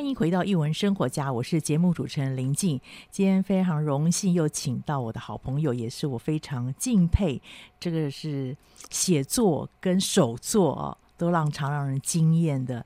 [0.00, 2.80] 欢迎回到艺文生活家，我是节目主持人林静。
[3.10, 7.38] 今天非常荣幸又请到我的好朋友，也是我非常敬佩，
[7.78, 8.56] 这个是
[8.88, 12.82] 写作跟手作哦，都让常让人惊艳的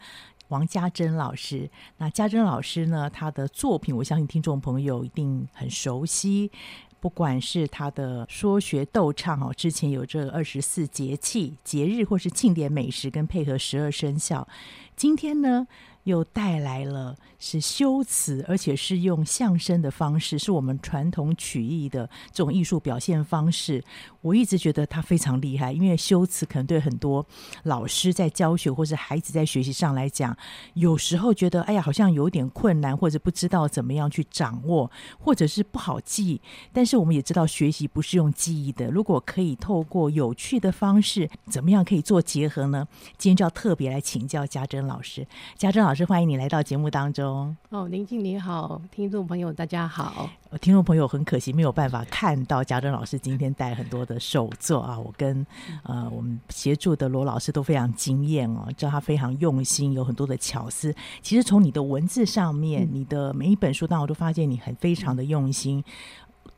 [0.49, 1.71] 王家珍老师。
[1.99, 6.51] 那家珍老师呢，他的作品，我相信听众朋友一定很熟悉，
[6.99, 14.49] 不管是他的说学逗唱哦，之前有这二十四节气节日或是庆典美食，跟配合十二生肖。
[14.97, 15.67] 今天呢，
[16.05, 23.83] 又带来了是修辞，而且是用相声的方式，是我们传统曲艺的这种艺术表现方式。
[24.23, 27.27] 我一直觉得他非常厉害，因为修辞可能对很多
[27.65, 30.35] 老师在教学或者孩子在学习上来讲，
[30.75, 36.41] 有时候觉得哎呀，好像有点困难，或者不知道怎么样去掌握，或者是不好记。
[36.73, 42.87] 但是我们也知道，学习不是用记忆的，如果可以透过有趣的方式，怎么样可以做结合呢？
[43.19, 45.27] 今天就要特别来请教家珍老师，
[45.57, 47.57] 家珍老师，欢迎你来到节目当中。
[47.69, 50.29] 哦，林静你好，听众朋友大家好。
[50.61, 55.47] 听众朋友很可惜没有办法看到贾珍老师今天带很多的手作啊，我跟
[55.85, 60.95] 呃我们协助的罗老师都非常惊艳哦，知道他非常用心，有很多的巧思。
[61.23, 65.83] 其实从你的文字上面，嗯、你的每一本书当中，我都发现你很非常的用心。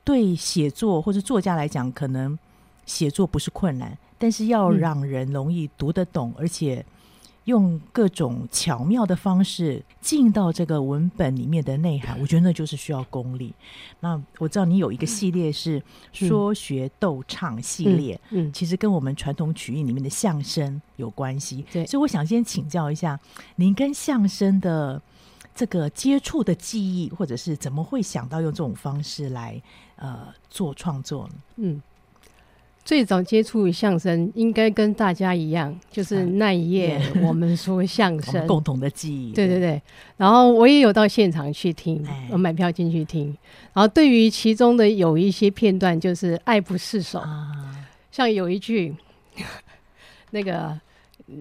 [0.03, 2.38] 对写作或者作家来讲，可能
[2.87, 6.85] 写作不是困难，但是要让人容易读得懂，嗯、而且。
[7.47, 13.53] 用各种巧妙的方式进到这个文本里面的内涵， 我觉得那就是需要功力。
[14.01, 15.83] 那我知道你有一个系列是
[16.13, 21.65] 说学逗唱系列，嗯，嗯，其实跟我们传统曲艺里面的相声有关系。
[21.73, 23.19] 对，所以我想先请教一下，
[23.57, 25.01] 您跟相声的
[25.55, 29.61] 这个接触的记忆，或者是怎么会想到用这种方式来
[29.97, 31.35] 呃做创作呢？
[31.57, 31.83] 嗯。
[32.87, 39.33] 最早接触相声，应该跟大家一样，就是那一夜 我们说相声，共同的记忆。
[39.33, 39.83] 对对对，
[40.17, 43.37] 然后我也有到现场去听，我买票进去听。
[43.75, 47.21] 然后对于其中的有一些片段，就是爱不释手，
[48.12, 48.94] 像有一句
[50.31, 50.81] 那个。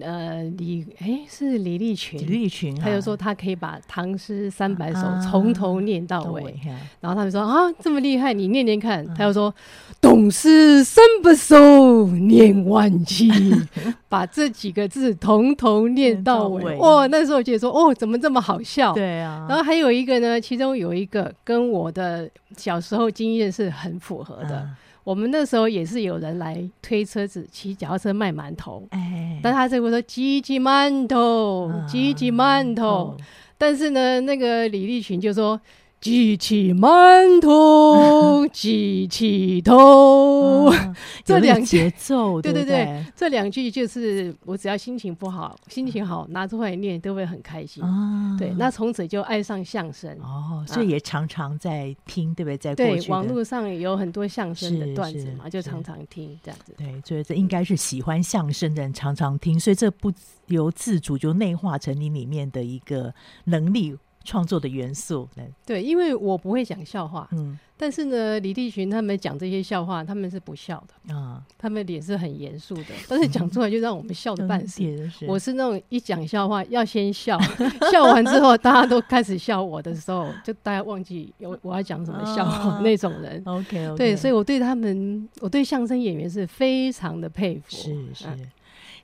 [0.00, 6.58] 呃，李哎是李立群，李立群，他就说他可以把唐诗三百首从头念到尾，
[7.00, 9.06] 然后他们说啊这么厉害，你念念看。
[9.14, 9.54] 他又说
[10.00, 13.30] 董诗三百首念万气，
[14.10, 16.76] 把这几个字从头念到尾。
[16.78, 18.92] 哦，那时候我觉得说哦，怎么这么好笑？
[18.92, 19.46] 对啊。
[19.48, 24.68] 然后还有一个呢，其中有一个跟我的小时候经验是很符合的。
[25.06, 33.16] 我们那时候也是有人来推车子，骑脚踏车卖馒头，哎，但他这会说挤挤馒头，挤挤馒头，
[33.56, 35.60] 但是呢，那个李立群就说。
[36.06, 40.94] 举起馒头， 举起头，嗯、
[41.24, 47.82] 这两节奏，对对对，这两句就是我只要心情不好，心情好拿出来念都会很开心。
[47.82, 52.56] 啊、对，那从此就爱上相声哦，所以也常常在听，对不对？
[52.56, 56.72] 在过去对网络上有很多相声的段子嘛，就常常听这样子。
[56.78, 60.12] 对，所以这应该是喜欢相声的人常常听，所以这不
[60.46, 63.12] 由自主就内化成你里面的一个
[63.46, 63.96] 能力。
[64.26, 65.28] 创作的元素，
[65.64, 74.82] 对，因为我不会讲笑话，嗯，但是呢，李立群他们讲这些笑话，他们是不笑的啊，他们脸是很严肃的，但是讲出来就让我们笑的半死。
[74.84, 77.38] 嗯、我是那种一讲笑话要先笑，
[77.92, 83.40] 笑完之后大家都开始笑我的时候，就大家忘记有我要讲什么笑话、啊、 那种人。
[83.46, 87.76] OK，, okay 对，所以我对他们，我对相声演员是非常的佩服。
[87.76, 88.26] 是是。
[88.26, 88.50] 嗯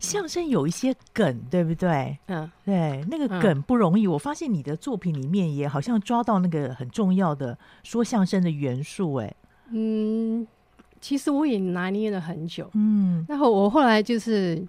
[0.03, 2.19] 相声有一些梗，对不对？
[2.27, 4.07] 嗯，对，那个梗不容易。
[4.07, 9.35] 我发现你的作品里面也好像抓到那个很重要的说相声的元素，哎，
[9.71, 10.47] 嗯，
[11.01, 14.63] 其实我也拿捏了很久，嗯，然后我后来就是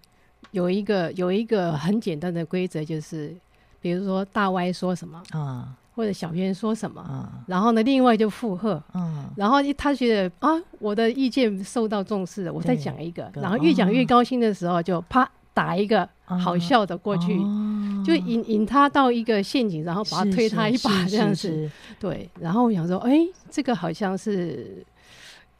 [0.51, 3.35] 有一个有一个很简单的规则，就是
[3.81, 5.67] 比如说大歪说什么啊。
[5.67, 10.49] 嗯或者小编说什么，嗯、然后呢，另外就附和，嗯、然后他觉得啊，
[10.79, 21.69] 我的意见受到重视了，我再讲一个，然后越讲越高兴的时候，就啪打一个好笑的过去，嗯、就引引他到一个陷阱，然后把他推他一把这样子，
[21.99, 22.29] 对。
[22.39, 23.19] 然后我想说，哎，
[23.49, 24.83] 这个好像是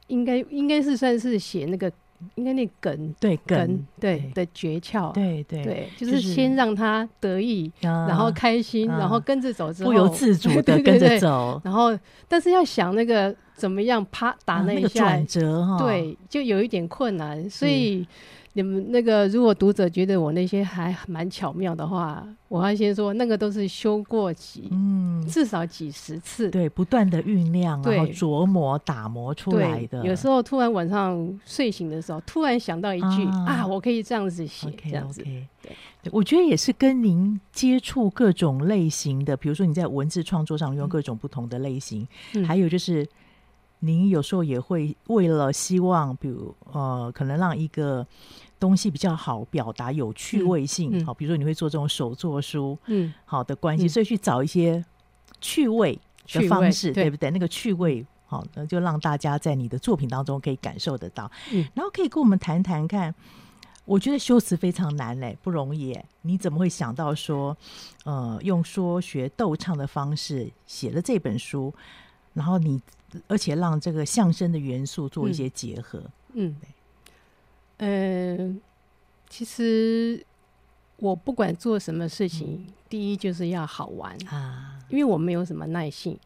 [0.07, 1.91] 应该应该是算是写那个。
[2.36, 11.98] 应该那梗对梗对的诀窍，对对对，就是先让他得意，然后开心，然后跟着走之后不由自主的 跟着走，然后
[12.28, 18.08] 但是要想那个怎么样啪打那一下转折哈，对，就有一点困难，所以。
[18.55, 30.05] 你们那个，如果读者觉得我那些还蛮巧妙的话，我要先说，那个都是修过几，嗯，至少几十次，对，不断的酝酿，然后琢磨打磨出来的。
[30.05, 35.23] 有时候突然晚上睡醒的时候，突然想到一句啊，啊，我可以这样子写，okay, 这样子。
[35.23, 35.45] Okay.
[35.63, 35.71] 对，
[36.11, 43.07] 我觉得也是跟您接触各种类型的，比如说你在文字创作上用各种不同的类型，嗯、还有就是。
[43.85, 48.07] 您有时候也会为了希望，比如呃，可能让一个
[48.63, 54.82] 东西比较好表达，有趣味性，好、嗯，比如说你会做这种手作书，嗯，好的关系，嗯、所以去找一些
[55.41, 56.00] 趣味
[56.32, 57.29] 的方式，对不对？
[57.29, 61.29] 那个趣味，好，那就让大家在你的作品当中可以感受得到。
[61.51, 63.13] 嗯，然后可以跟我们谈谈看，
[63.84, 66.00] 我觉得修辞非常难嘞，不容易。
[66.22, 67.58] 你怎么会想到说，
[68.05, 71.74] 呃，用说学逗唱的方式写了这本书？
[72.34, 72.82] 然后你，
[73.27, 76.00] 而且让这个相声的元素做一些结合。
[76.36, 76.55] 嗯，嗯，
[77.84, 78.56] 对呃，
[79.30, 80.24] 其实
[80.98, 86.18] 我不管做什么事情，嗯、第一就是要好玩啊，因为我没有什么耐性，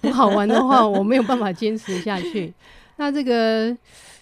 [0.00, 2.52] 不好玩的话，我没有办法坚持下去。
[2.96, 3.76] 那这个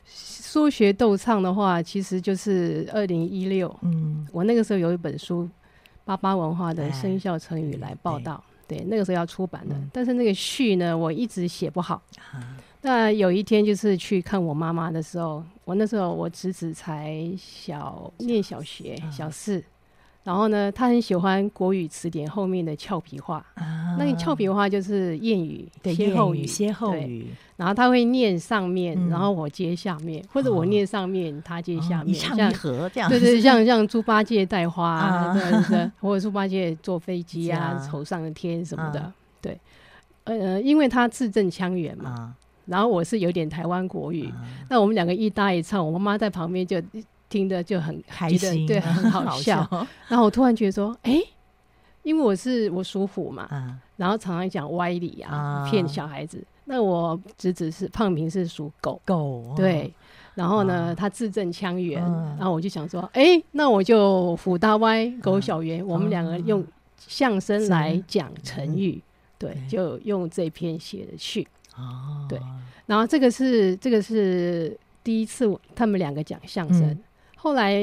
[0.07, 5.49] 说学逗唱的话，其实就是二零一六，嗯，我那个时候有一本书，
[6.05, 8.43] 八八文化的生肖成语来报道。
[8.69, 12.01] 对，那个时候要出版的，嗯、但是那个序呢，我一直写不好。
[12.83, 19.63] 啊、那有一天就是去看我妈妈的时候，我那时候我侄子才小念小学、啊、小四，
[20.25, 27.27] 然后呢，他很喜欢国语词典后面的俏皮话，啊、那个俏皮话就是谚语、歇后语、歇后语。
[27.55, 33.09] 然后他会念上面，嗯、然后我接下面，或者我念上面，哦、他接下面，一唱一和这样。
[33.09, 39.57] 对对，像像猪八戒带花，啊、对对对， 或者猪八戒坐飞机啊，头上的天什么的，啊、对。
[40.25, 42.35] 呃，因为他字正腔圆嘛，啊、
[42.67, 46.81] 然后我是有点台湾国语，啊、那我们两个一搭一唱，我妈妈在旁边就。
[47.33, 49.67] 听的就很开心，对，很 好笑。
[50.07, 51.19] 然后我突然觉得说，哎，
[52.03, 53.49] 因为我是我属虎嘛，
[53.97, 56.45] 然后常常讲歪理啊，骗小孩子。
[56.67, 59.91] 那我侄子是胖平，是属狗狗，对。
[60.35, 62.03] 然后呢，他字正腔圆，
[62.37, 66.63] 然后我就想说，哎，那我就虎大歪，狗小圆，我们两个用
[66.99, 69.03] 相声来讲成语，
[69.39, 71.49] 对，就用这篇写的序。
[71.77, 72.41] 哦，对。
[72.87, 76.99] 然后这个是这个是第一次他们两个讲相声。
[77.37, 77.81] 后来，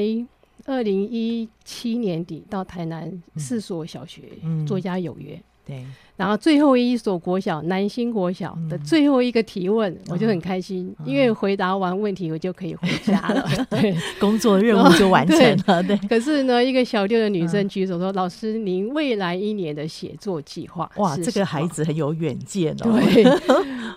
[0.64, 4.22] 二零一七年底到台南四所小学
[4.66, 5.86] 作家有约，对，
[6.16, 15.82] 然后最后一所国小南兴国小的最后一个提问，我就很开心，因为回答完问题我就可以回家了， 对， 工作任务就完成了。
[15.82, 23.00] 对， 可是呢，一个小六的女生举手说：“老师，您未来一年的写作计划？”哇，这个孩子很有远见哦。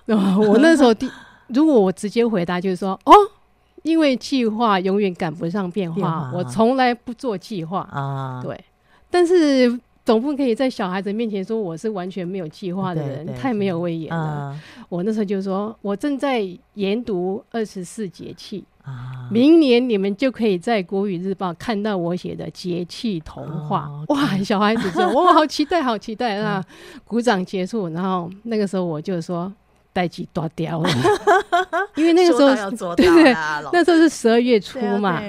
[0.06, 0.16] 对，
[0.48, 1.10] 我那时候第，
[1.48, 3.14] 如果我直接回答就是说：“哦。”
[3.84, 8.42] 因为计划永远赶不上变化，变化我从来不做计划啊。
[8.42, 8.58] 对，
[9.10, 14.18] 但是总不可以在小孩子面前说我是完全没有计划的人，太没有威严了。
[14.18, 23.80] 啊、我那时候就说，我正在研读二十四节气啊，明年你们就可以在国语日报看到我写的节气童话。
[23.80, 26.64] 啊、哇，小孩子说，哇，好期待，好期待啊！
[27.06, 29.52] 鼓掌结束，然后那个时候我就说。
[29.96, 30.90] 代志大条了，
[31.96, 33.32] 因为那个时候对对，
[33.72, 35.22] 那时候是十二月初嘛。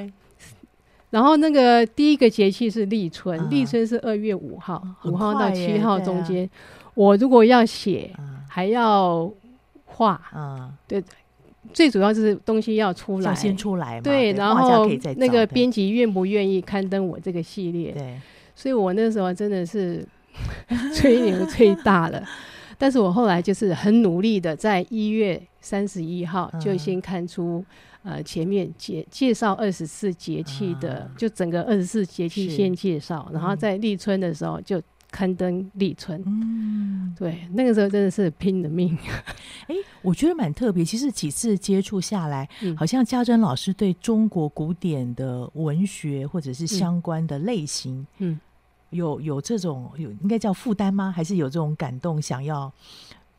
[1.15, 6.51] 然后那个第一个节气是立春，立春是二月五号，五号到七号中间。
[6.95, 8.11] 我如果要写，
[8.49, 9.33] 还要
[9.85, 10.21] 画，
[10.89, 11.01] 对，
[11.73, 14.01] 最主要是东西要出来，先出来嘛。
[14.03, 17.93] 对，然后那个编辑愿不愿意刊登我这个系列？
[17.93, 18.19] 对，
[18.57, 20.05] 所以我那时候真的是
[20.93, 22.21] 吹牛吹大了。
[22.85, 27.65] 但是我后来就是很努力的，在一月三十一号就先看出，
[28.03, 36.23] 呃，前面介介绍二十四节气的，就整个二十四节气先介绍，然后在立春的时候就刊登立春。
[36.27, 38.95] 嗯，对，那个时候真的是拼了命。
[39.67, 40.85] 哎，我觉得蛮特别。
[40.85, 48.39] 其实几次接触下来，好像家珍老师对中国古典的文学或者是相关的类型，嗯。
[48.95, 51.13] 有有这种有应该叫负担吗？
[51.15, 52.73] 还是有这种感动，想要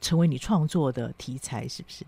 [0.01, 1.65] 成为你创作的题材？
[1.67, 2.03] 是不是？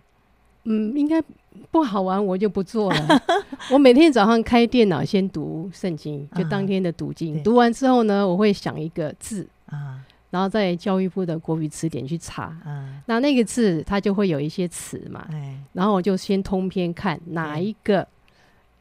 [0.66, 1.24] 嗯，应该
[1.72, 3.24] 不好玩，我就不做了。
[3.72, 7.38] 我每天早上开电脑先读圣经，就当天的读经。
[7.38, 13.02] 啊、读完之后呢，我会想一个字啊，然后在教育部的国语词典去查啊。
[13.06, 18.06] 那那个字它就会有一些词嘛，哎、然后我就先通篇看哪一个。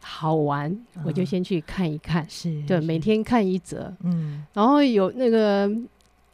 [0.09, 2.25] 好玩，我就先去看一看。
[2.31, 3.93] 是对，每天看一则。
[4.05, 5.69] 嗯，然后有那个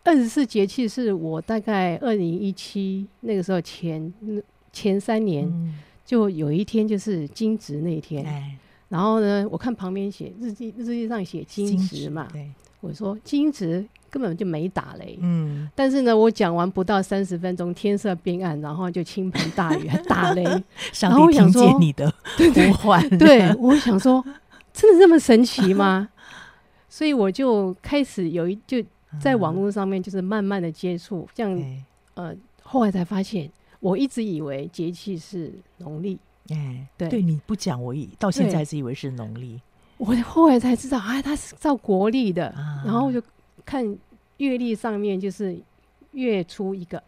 [0.05, 4.13] 二十四节气，是我大概二零一七那个时候前
[4.73, 5.51] 前三年，
[6.05, 8.23] 就有一天就是惊蛰那天。
[8.91, 12.29] 然后呢，我看旁边写日记，日记上写惊蛰嘛。
[12.31, 13.89] 对，我说惊蛰。
[14.13, 20.45] 根本就没打雷，嗯，但是呢，我讲完不到三十分钟，天色变暗，然后就倾盆大雨，还打雷。
[21.01, 24.23] 然后我想说，你的 呼唤，对，我想说，
[24.71, 26.11] 真的这么神奇吗？
[26.91, 28.85] 所以我就开始有一就
[29.19, 31.65] 在网络上面，就是慢慢的接触，这样，
[32.13, 33.51] 呃，后来才发现，
[33.81, 36.19] 我一直以为节气是农历，
[36.51, 39.59] 哎，对，对，你不讲，我以到现在还是以为是农历，
[39.97, 42.55] 我后来才知道，啊，它是照国历的，
[42.85, 43.23] 然后就。
[43.65, 43.97] 看
[44.39, 45.59] 月历上面就是
[46.13, 47.03] 月初一个，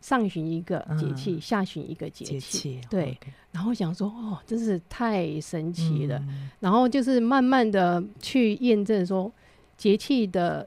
[0.00, 2.80] 上旬一个节气，嗯、下旬一个节气。
[2.90, 3.18] 对
[3.52, 6.18] 然后想说哦，真是太神奇了。
[6.28, 9.30] 嗯、然后就是慢慢的去验证说
[9.76, 10.66] 节气的，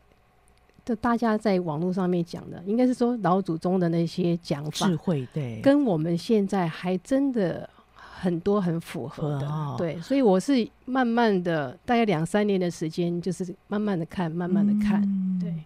[0.85, 7.69] 的大家在网络上面讲的，应该是说老祖宗的那些讲法智慧，对，跟我们现在还真的。
[8.21, 15.65] 很多很符合的，哦、对，所以我是慢慢的，大概两三年的时间，就是慢慢的看，慢慢的看，嗯、对，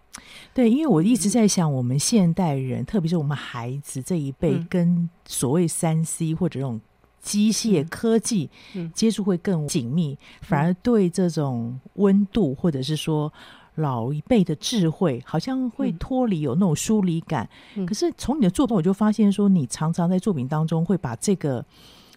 [0.53, 6.79] 对，因为我一直在想，我们现代人，嗯、特别是我们孩子这一辈，跟所谓三 C 或者这种
[7.21, 8.50] 机械科技
[8.93, 13.33] 接触会更紧密，嗯、反而对这种温度，或者是说
[13.75, 17.50] 老一辈的智慧，好像会脱离，有那种疏离感。
[17.75, 21.65] 嗯、可是从你的作品，我就发现说，你常常在作品当中会把这个。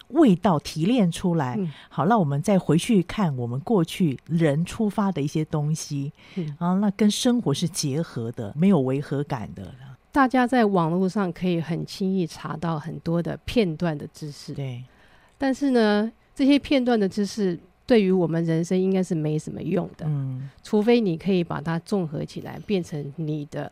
[0.08, 9.74] 味道提炼出来，嗯、好，那我们再回去看我们过去人出发的一些东西，嗯、然后那跟生活是结合的，没有违和感的。
[10.10, 14.82] 大家在网络上可以很轻易查到很多的片段的知识，对。
[15.36, 23.70] 但是呢，这些片段的知识对于我们人生应该是没什么用的，嗯，除非你可以把它综合起来，变成你的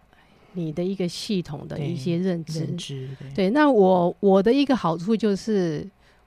[0.52, 3.08] 你的一个系统的一些认知。
[3.34, 5.86] 对，那我我的一个好处就是，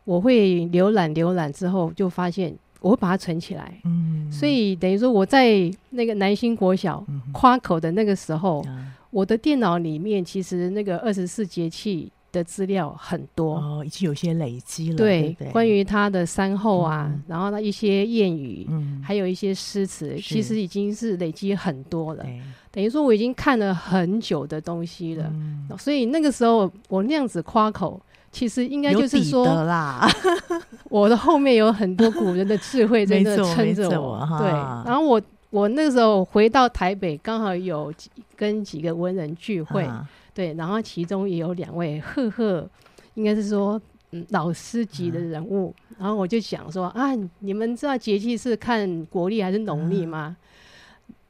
[0.09, 3.79] 我会浏览浏览之后，就发现我会把它存起来。
[3.83, 8.63] 嗯，所以等于说我在那个南新国小夸口的那个时候。
[8.67, 13.55] 嗯我的电脑里面其实那个二十四节气的资料很多。
[13.55, 14.95] 哦，已经有些累积了。
[14.95, 15.51] 对，对对？
[15.51, 22.23] 关于他的山后啊，嗯、然后呢一些谚语，嗯，还有一些诗词，其实已经是累积很多了。
[22.69, 27.99] 等于说我已经看了很久的东西了，嗯、所以那个时候我那样子夸口，
[28.31, 30.07] 其实应该就是说啦，
[30.89, 34.19] 我的后面有很多古人的智慧在那撑着我。
[34.19, 35.21] 我对，然后我。
[35.51, 37.91] 我那个时候回到台北，刚好有
[38.35, 42.69] 跟几个文人聚会，啊、对，然后其中也有两位赫赫，
[43.15, 43.81] 应该是说
[44.11, 50.19] 嗯老师级的人物，啊、然后我就想说啊，你们知道节气是看国历还是农历吗？
[50.19, 50.35] 啊、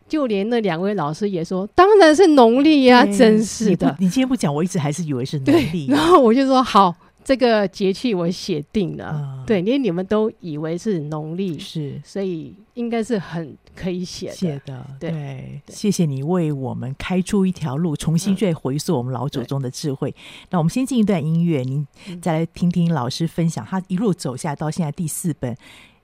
[0.09, 3.95] 就连那两位老师也说，当然是农历呀，真是的。
[3.99, 5.85] 你，你今天不讲，我一直还是以为是农历。
[5.93, 6.95] 然后我就说好。
[7.21, 14.33] 这个节气我写定了，嗯、对，连你们都以为是农历，是，所以应该是很可以写的。
[14.33, 20.09] 写的，对，谢谢你为我们开出一条路，重新再回溯我们老祖宗的智慧。
[20.09, 21.85] 嗯、那我们先进一段音乐，您
[22.19, 25.55] 再来听听老师分享，他一路走下来到现在第四本，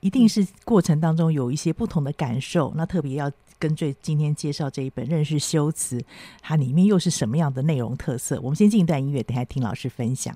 [0.02, 2.72] 一定是过程当中有一些不同的感受。
[2.76, 3.32] 那特别要
[3.66, 5.98] 跟最今天介绍这一本《认识修辞》，
[6.40, 8.40] 它里面又是什么样的内容特色？
[8.42, 10.36] 我们先进一段音乐，等下听老师分享。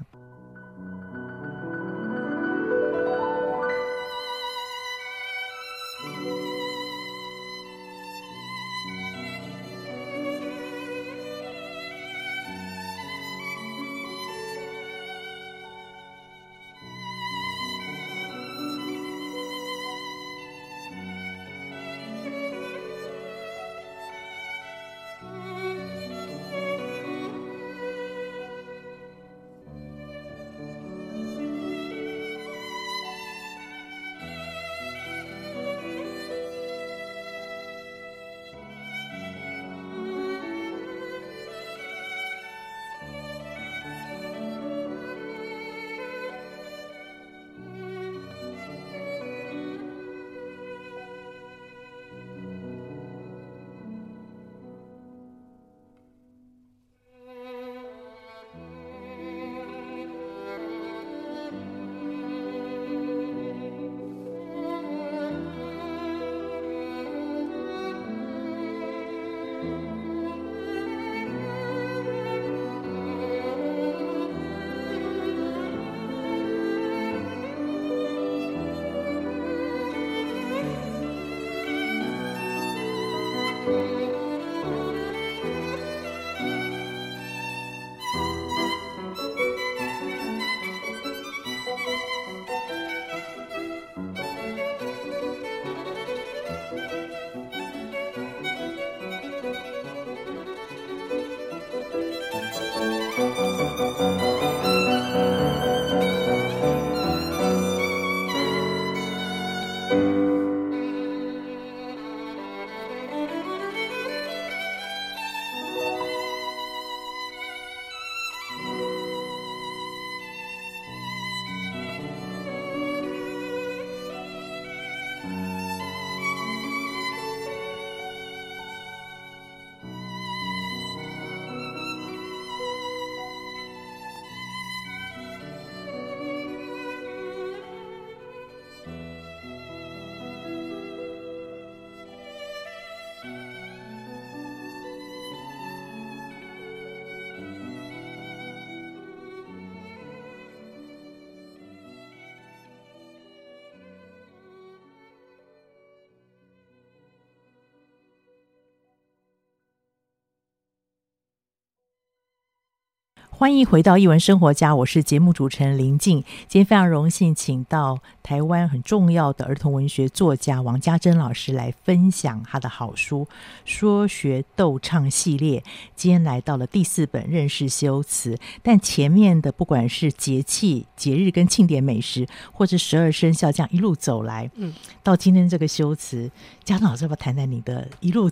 [163.39, 166.21] 欢迎回到一文生活家，我是节目主持人林静。
[166.49, 173.25] 今天非常荣幸，请到台湾很重要的儿童文学作家王家珍老师来分享他的好书
[173.63, 175.63] 《说学逗唱》系列。
[175.95, 186.29] 今天来到了第四本《认识修辞》，但前面的不管是节气、节日跟庆典美食，或者十二生肖这样一路走来，嗯，到今天这个修辞，
[186.65, 188.29] 嘉甄老师要不要谈谈你的一路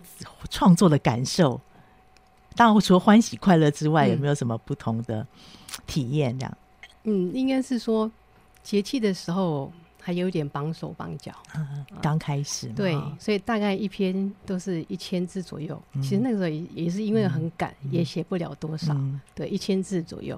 [0.49, 1.61] 创作的感受？
[2.57, 5.25] 当然，除了欢喜快乐之外，有没有什么不同的
[5.85, 6.37] 体验？
[6.37, 6.57] 这样，
[7.03, 8.11] 嗯，应该是说
[8.63, 15.81] 节气的时候还有点绑手绑脚，嗯，刚开始，对，所以大概一篇都是一千字左右。
[15.93, 20.37] 嗯，其实那个时候也也是因为很赶，嗯，也写不了多少，嗯，对，一千字左右。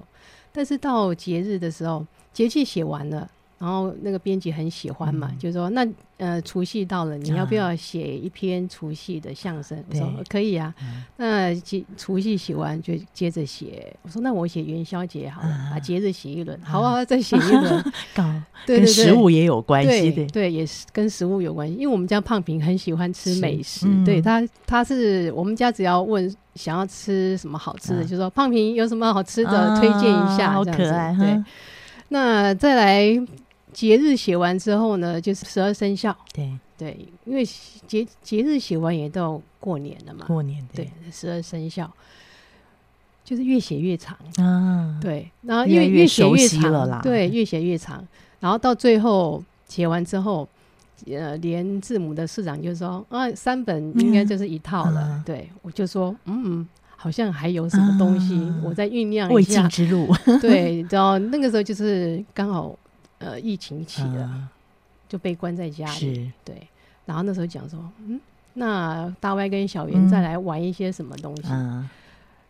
[0.52, 3.28] 但是到节日的时候，节气写完了。
[3.60, 9.78] 然后那个编辑很喜欢嘛，嗯、就是说那呃除夕到了，你要不要写一篇除夕的相声？
[9.78, 10.74] 啊、我说可以啊。
[10.82, 13.94] 嗯、那节除夕写完就接着写。
[14.00, 16.58] 我说那我写元宵节好了，啊、把节日写一轮。
[16.62, 17.84] 好啊，再写一轮。
[18.16, 18.24] 搞
[18.64, 20.16] 跟食物也有关系的。
[20.16, 21.74] 对，对，也是跟食物有关系。
[21.74, 30.50] 因为我们家胖平很喜欢吃美食，嗯、对他他是我们家只要问想要吃什么好吃的，啊、就说胖平有什么好吃的，啊、推荐一下。
[30.50, 31.14] 好可爱。
[31.18, 31.44] 对，
[32.08, 33.22] 那再来。
[33.72, 36.16] 节日写完之后呢，就是十二生肖。
[36.32, 37.44] 对对，因为
[37.86, 40.24] 节节日写完也到过年了嘛。
[40.26, 41.90] 过年对十二生肖，
[43.22, 44.98] 就是越写越长啊。
[45.00, 47.00] 对，然后因为越写越长了啦。
[47.02, 48.02] 对，越写越长，
[48.40, 50.48] 然后到最后写完之后，
[51.06, 55.06] 呃，连字母的市长就说啊，三本应该就是一套了。
[55.16, 60.08] 嗯、对，我就说嗯嗯，好像还有什么东西，啊、我在酝酿一下未尽之路。
[60.40, 62.74] 对，然后那个时候就是刚好。
[63.20, 64.48] 呃，疫情起了，嗯、
[65.06, 66.32] 就被关在家里。
[66.42, 66.66] 对，
[67.04, 68.18] 然后那时候讲说，嗯，
[68.54, 71.48] 那大歪跟小圆再来玩一些什么东西？
[71.50, 71.86] 嗯、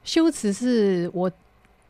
[0.05, 1.29] 修辞是我，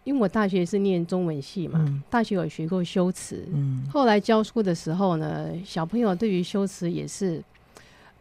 [0.05, 3.47] 因为我大学是念中文系嘛，嗯、大学有学过修辞。
[3.53, 7.43] 嗯，后来教书的时候呢，小朋友对于修辞也是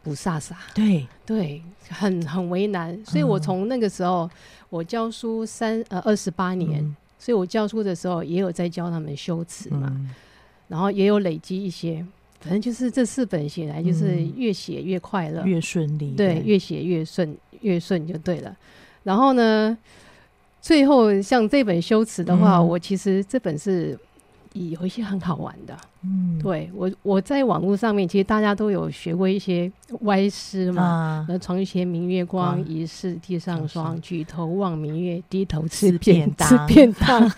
[0.03, 0.51] 不飒飒。
[0.75, 3.01] 对对，很很为难。
[3.05, 4.29] 所以我从那个时候，
[4.69, 9.89] 我教书三呃二十八年，嗯、所以我教书的时候也有在教他们修辞嘛。
[10.69, 12.05] 嗯然后也有累积一些，
[12.39, 16.43] 反正就是这四本写来就是越写越快乐，越顺利，对，对。
[16.43, 18.55] 越写越顺，越顺就对了。
[19.01, 19.75] 然后呢，
[20.61, 23.97] 最后像这本修辞的话，嗯、我其实这本是
[24.53, 25.75] 有一些很好玩的。
[26.01, 29.69] 嗯，对我我在网络上面，其实大家都有学过一些
[30.03, 31.25] 歪诗嘛。
[31.27, 33.99] 那床前明月光，疑是地上霜。
[33.99, 36.47] 举头望明月，低头吃便当。
[36.47, 37.29] 吃便当，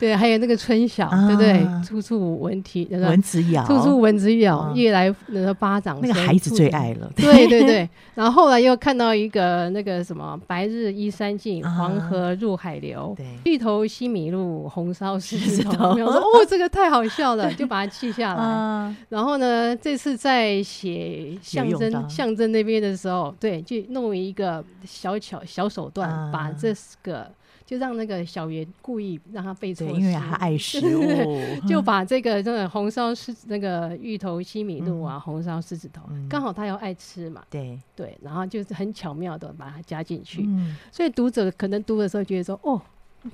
[0.00, 1.64] 对，还有那个春晓，对不对？
[1.84, 6.08] 处处闻啼，蚊子咬，处处蚊子咬，夜来那个巴掌声。
[6.08, 7.08] 那个孩子最爱了。
[7.14, 7.88] 对对对。
[8.16, 13.14] 然后后来又看到一个那个什么，白日依山尽，黄河入海流。
[13.16, 15.90] 对，芋头西米露，红烧狮子头。
[15.90, 17.91] 我说哦，这个太好笑了，就把它。
[17.92, 27.30] 记下来，嗯、然后呢，这次在写象征象征那边的时候，对，就弄一个小巧小手段，嗯、把这个
[27.64, 31.04] 就让那个小圆故意让他背错，因为他爱食物，
[31.68, 37.78] 就把这个这个红烧狮那个芋头西米露啊，嗯、红烧狮子头，嗯、刚好他又爱吃嘛，对。
[37.94, 42.80] 对，然后就是很巧妙的把它加进去，嗯、所以读者可能读的时候觉得说，哦。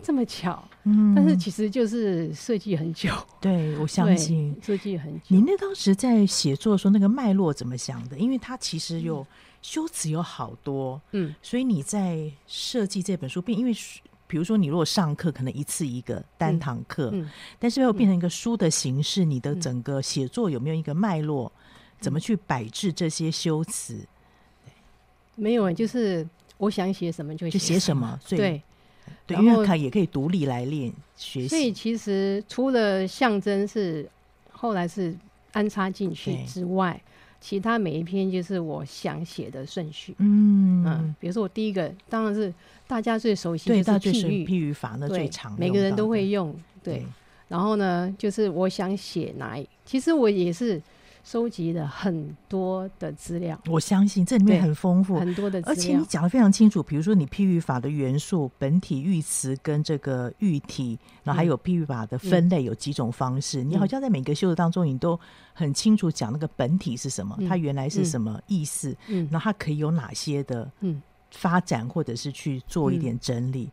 [0.02, 3.10] 这么巧，嗯，但是其实就是设计很久。
[3.40, 5.20] 对，我相信设计很久。
[5.28, 8.18] 你那当时在写作的时候，那个脉络怎么想的？
[8.18, 9.26] 因为它其实有
[9.62, 13.72] 修辞有好多，嗯，所以你在设计这本书，并因为
[14.26, 17.26] 比如说你如果上课可能一次一个单堂课，嗯，
[17.58, 21.50] 但是又变成一个书的形式，你的整个写作有没有一个脉络？
[21.98, 24.06] 怎么去摆置这些修辞？
[25.34, 28.62] 没有啊，就是我想写什么就写什么，对。
[29.28, 31.48] 对，因为他也可以独立来练学习。
[31.48, 34.08] 所以其实除了象征是
[34.50, 35.14] 后来是
[35.52, 37.00] 安插进去之外，
[37.40, 40.14] 其他每一篇就是我想写的顺序。
[40.18, 42.52] 嗯嗯，比如说我第一个当然是
[42.86, 46.52] 大家最熟悉的是譬喻，譬喻法那最长，每个人都会用。
[46.82, 47.06] 对，对
[47.48, 50.82] 然后呢，就是我想写哪一，其实我也是。
[51.24, 56.82] 收集了很多的资料，我相信这里面很丰富，很多的资料，而且你讲的非常清楚。
[56.82, 63.62] 比如说，你譬喻法的元素、本体、喻词跟这个喻体，然后还有譬喻法的分类有几种方式。
[63.62, 65.18] 嗯、你好像在每个修辞当中，你都
[65.52, 73.70] 很清楚讲那个本体是什么，嗯、它原来是什么意思，嗯，然后它可以有哪些的嗯发展，或者是去做一点整理。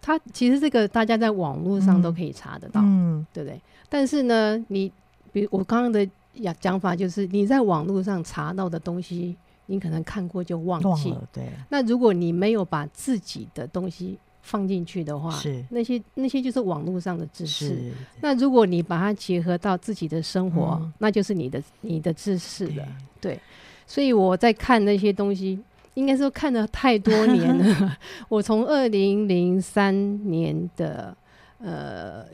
[0.00, 3.60] 它其实这个大家在网络上都可以查得到，嗯，对不对？
[3.90, 4.90] 但是呢，你
[5.32, 6.08] 比如我刚刚的。
[6.34, 11.14] 呀，讲法就是你在网络上查到的东西，你可能看过就忘记。
[11.32, 11.44] 对。
[11.68, 17.68] 那如果你没有把自己的东西放进去的话，是那些那些就是网络上的知识。
[17.68, 22.86] 是那如果你把它结合到自己的生活，嗯那就是你的你的知识了。
[23.20, 23.40] 对对，
[23.86, 25.60] 所以我在看那些东西，
[25.94, 27.98] 应该说看了太多年了。
[28.30, 31.14] 我从二零零三年的
[31.58, 32.24] 呃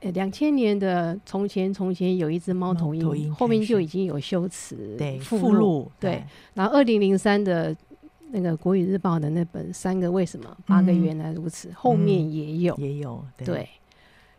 [0.00, 6.22] 呃两千年的从前从前有一只猫头鹰，头鹰后面就已经有修辞对附附录对，
[6.54, 7.74] 然后二零零三的
[8.30, 13.68] 那个国语日报的那本《三个为什么八个原来如此》嗯后面也有也有对。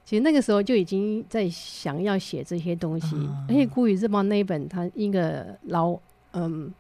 [0.04, 5.98] 其实那个时候就已经在想要写这些东西，嗯而且《国语日报》那一本，它一个老
[6.34, 6.74] 嗯，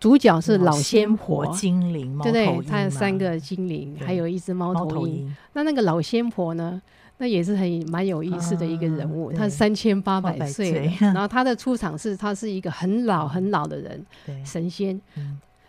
[0.00, 5.32] 主角是老仙婆精灵，对不对，它有三个精灵，还有一只猫头鹰。
[5.52, 6.80] 那那个老仙婆呢，
[7.22, 14.06] 那也是很蛮有意思的一个人物，他三千八百岁， 然后他的出场是他是一个很老很老的人，
[14.42, 14.98] 神仙。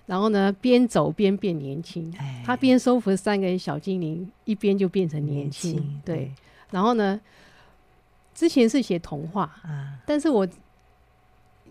[0.05, 2.09] 然后呢，边走边变年轻，
[2.45, 6.01] 他边收服三个小精灵，一边就变成年轻。
[6.05, 6.31] 对，
[6.69, 7.19] 然后呢，
[8.33, 9.53] 之前是写童话，
[10.05, 10.47] 但是我。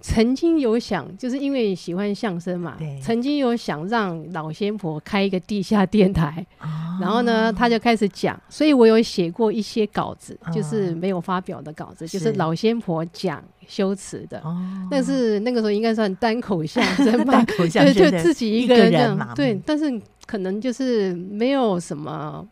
[0.00, 6.66] 曾经有想，就是因为喜欢相声嘛，曾经有想让老仙婆开一个地下电台，哦、
[7.00, 12.18] 然后呢，他就开始讲，所以我有写过一些稿子，哦、就是没有发表的稿子，是。
[12.18, 14.56] 就是老仙婆讲修辞的，哦、
[14.90, 22.46] 但是那个时候应该算单口相声 嘛，单口相声对，就自己一个人这样，对，但是可能就是没有什么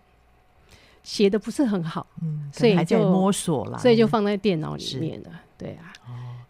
[1.02, 5.96] 写的不是很好，嗯，所以就摸索了，所以就放在电脑里面了，对啊。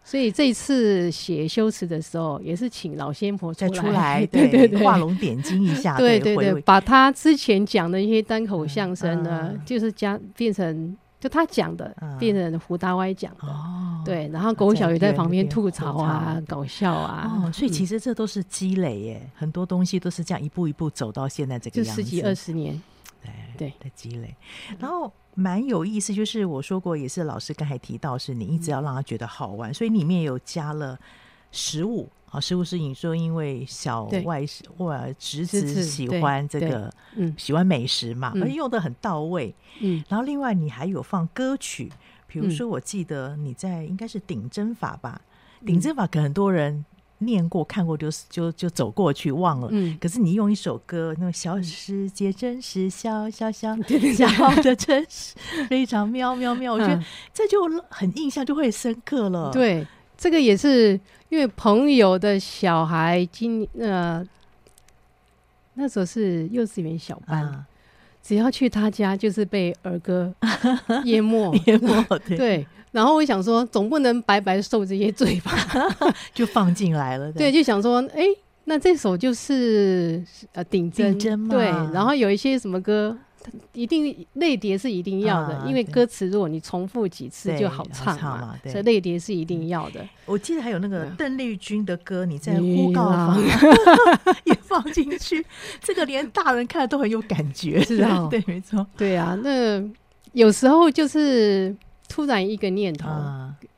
[0.08, 13.54] 所以这一次写修辞的时候，也是请老仙婆出来，出来 对对对，画龙点睛一下， 对对对，把他之前讲的一些单口相声呢，就是加变成就他讲的，变成胡大歪讲的，
[14.02, 22.80] 对，然后狗小鱼在旁边吐槽啊，搞笑啊，哦，所以其实这都是积累耶，很多东西都是这样一步一步走到现在这个样子，就十几二十年，
[23.58, 24.34] 对的积累，
[24.78, 25.12] 然后。
[25.38, 30.98] 蛮有意思，就是我说过，也是老师刚才提到，是你一直要让他觉得好玩，嗯、所以里面有加了
[31.52, 41.88] 食物啊，食物是你说因为小外甥或侄子喜欢这个，嗯，喜欢美食嘛，而用的很到位，嗯，然后另外你还有放歌曲，
[42.26, 45.20] 比如说我记得你在应该是顶针法吧，
[45.60, 46.84] 嗯、顶针法可很多人。
[47.18, 53.76] 念过看过就就就走过去忘了，嗯，可是你用一首歌，那种小世界真是小小小，
[54.16, 55.34] 小的真是
[55.68, 57.02] 非常妙妙妙，我觉得
[57.34, 59.50] 这就很印象就会深刻了。
[59.52, 64.24] 对，这个也是因为朋友的小孩今呃
[65.74, 67.64] 那时候是幼稚园小班，
[68.22, 70.32] 只要去他家就是被儿歌
[71.04, 71.52] 淹没。
[71.66, 72.66] 淹没，对。
[72.98, 75.52] 然后我想说，总不能白白受这些罪吧，
[76.34, 77.30] 就放进来了。
[77.32, 78.24] 对，就想说，哎，
[78.64, 80.20] 那这首就是
[80.52, 81.54] 呃顶针，顶针嘛。
[81.54, 83.16] 对，然后有一些什么歌，
[83.72, 90.04] 一定类别是一定要的，因为歌词如果你重复几次就好唱嘛，所以类别是一定要的。
[90.26, 93.40] 我记得还有那个邓丽君的歌，你在呼告房
[94.42, 95.46] 也放进去，
[95.80, 99.38] 这个连大人看了都很有感觉，是啊， 对，没错，对啊。
[99.40, 99.80] 那
[100.32, 101.76] 有时候就是。
[102.08, 103.08] 突然一个念头，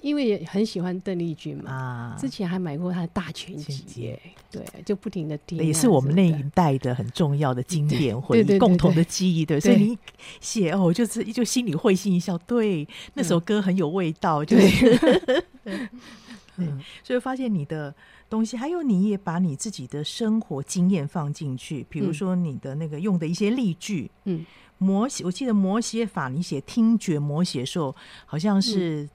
[0.00, 4.16] 因为很喜欢邓丽君嘛，之前还买过她的大全集，
[4.50, 9.58] 对，就不停的听，也是我们那一代的很重要的经典回忆，共同的记忆，对。
[9.58, 9.98] 所以你
[10.40, 14.98] 写哦，就是就心里会心一笑，对，那首歌很有味道，就是，
[15.64, 16.68] 对，
[17.02, 17.92] 所以发现你的
[18.30, 24.46] 东西，还有你也把你自己的生活经验放进去，比如说你的那个用的一些例句，嗯。
[24.80, 29.06] 摹写，我记得摹写法，你写听觉摹写的时候，好像是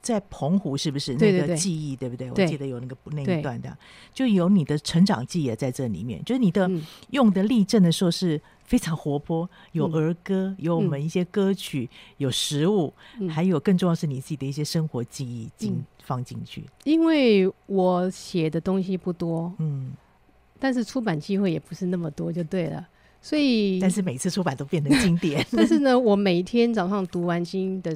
[0.00, 2.30] 在澎湖，是不是那个记忆，对不对？
[2.30, 3.76] 我记得有那个那一段的，
[4.14, 6.24] 就有你的成长记忆也在这里面。
[6.24, 6.70] 就是你的
[7.10, 12.94] 用的例证的时候是非常活泼，有儿歌，有我们一些歌曲，有食物，
[13.28, 16.64] 还有更重要是你自己的一些生活记忆进放进去。
[16.84, 19.90] 因为我写的东西不多，嗯，
[20.60, 22.86] 但是出版机会也不是那么多，就对了。
[23.20, 25.44] 所以，但是每次出版都变成经典。
[25.50, 27.92] 但是呢，我每天早上读完经的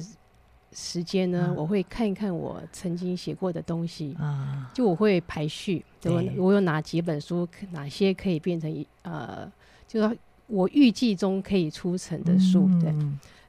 [0.73, 6.11] 时间呢，嗯、我会看一看我曾经写过的东西啊，就我会排序，对。
[6.35, 9.49] 我我有哪几本书，哪些可以变成一呃，
[9.87, 12.93] 就是我预计中可以出成的书，嗯、对。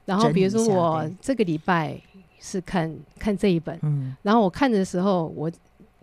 [0.04, 2.00] 然后比如说我这个礼拜
[2.38, 5.50] 是看看这一本，嗯，然后我看的时候，我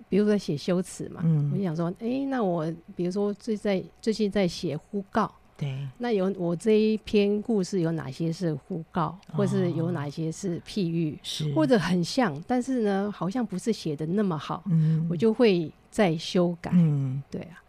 [0.09, 5.31] 比如说写修辞嘛，嗯，我就想说，哎、欸，那我比如说最在最近在写呼告。
[5.55, 11.53] 对，那有我这一篇故事有哪些是呼告，或是有哪些是譬喻，是。
[11.53, 17.62] 或者很像，但是呢，好像不是写的那么好，嗯，我就会再修改，嗯，对啊，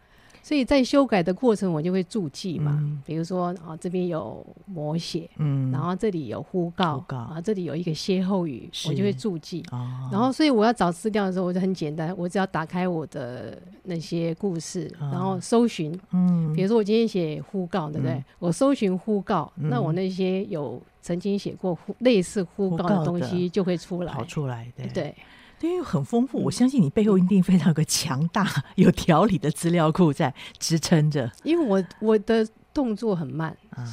[0.45, 7.17] 所以在修改的过程，我就会注记嘛，嗯、比如说啊，这边有摹写，嗯，然后这里有呼告，呼告。
[7.17, 9.63] 啊，这里有一个歇后语，我就会注记。
[9.71, 18.13] 哦、然后，所以我要找资料的时候，我就很简单，我只要打开我的那些故事，哦、然后搜寻，嗯，比如说我今天写呼告，对不对？
[18.13, 24.85] 嗯、我搜寻呼告，嗯、那我那些有曾经写过呼类似呼告的东西就会出来，跑出来，对。
[24.89, 25.15] 对
[25.65, 31.31] 因为很丰富，我相信你背后一定非常有个强大、有条理的资料库在支撑着。
[31.43, 33.85] 因为我我的动作很慢，啊、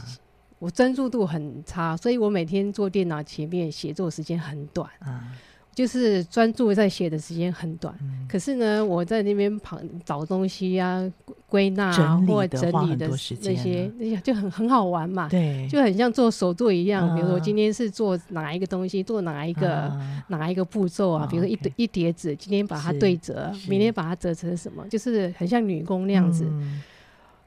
[0.58, 4.88] 我专注度很差，所以我每天坐电脑前面写作时间很短。
[5.00, 5.32] 啊
[5.74, 11.10] 就是专注在写的时间很短，嗯、可是呢，我在那边旁找东西啊、
[11.48, 17.08] 归纳啊或整理的那些那些就很很好玩嘛，对，就很像做手作一样。
[17.08, 21.24] 嗯、比如说我今天是做哪一个东西，做哪一个、嗯、哪一个步骤啊？
[21.24, 26.44] 嗯、比如说一叠一叠纸，今天把它对折，明天把它折成什么，就是很像女工那样子。
[26.50, 26.82] 嗯、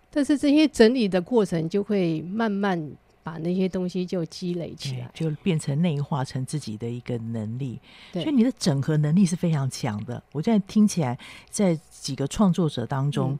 [0.09, 2.91] 但是这些整理的过程就会慢慢。
[3.25, 7.81] 把那些东西就积累起来，就变成内化成自己的一个能力。
[8.13, 10.21] 所以你的整合能力是非常强的。
[10.31, 11.17] 我现在听起来，
[11.49, 13.39] 在几个创作者当中，嗯、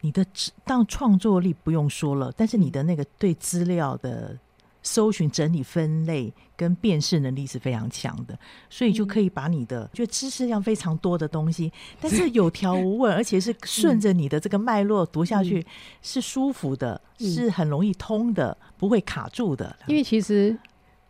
[0.00, 0.24] 你的
[0.64, 4.38] 当创作力不用说了，但是你的那个对资料的。
[4.82, 8.38] 搜寻、整理、分类跟辨识能力是非常强的，
[8.70, 15.64] 所以就可以把你的就知识量非常多的东西， 但是有条无问，而且是顺着你的这个脉络读下去
[16.00, 19.76] 是舒服的，是很容易通的，不会卡住的。
[19.86, 20.56] 因为其实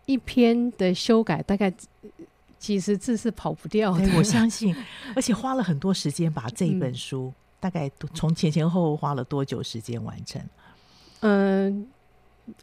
[0.06, 1.72] 一篇的修改大概
[2.58, 4.74] 几十字是跑不掉的，我相信，
[5.14, 10.42] 而且花了很多时间把这一本书大概从前前后后花了多久时间完成？
[11.20, 11.86] 嗯。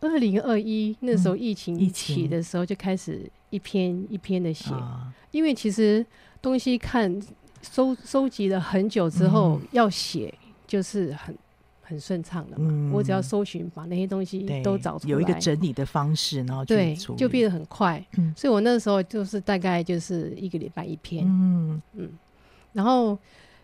[0.01, 6.05] 二零二一那时候疫情起的时候就开始一篇一篇的写，啊、因为其实
[6.41, 7.21] 东西看
[7.61, 10.33] 收收集了很久之后、嗯、要写
[10.67, 11.35] 就是很
[11.81, 12.67] 很顺畅的嘛。
[12.69, 18.05] 嗯、我只要搜寻把那些东西都找出来，有一个整理的方式，然后对就变得很快。
[18.17, 22.09] 嗯、所以我那时候就是大概就是一个礼拜一篇，嗯嗯，
[22.73, 23.17] 然后。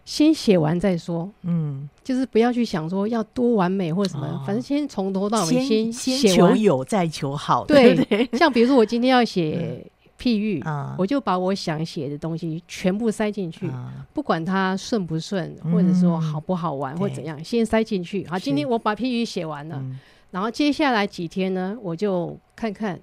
[0.03, 9.85] 先写完再说，嗯，就是不要去想说要多完美或什么，哦、反正先从头到尾先先求有再求好，对，对对，像比如说我今天要写
[10.19, 18.27] 譬喻，嗯、我就把我想写的东西全部塞进去，嗯、不管它顺不顺，或者说好不好玩、嗯、或怎样，先塞进去。
[18.27, 19.97] 好，今天我把譬喻写完了，是
[20.31, 22.99] 然后接下来几天呢，我就看看。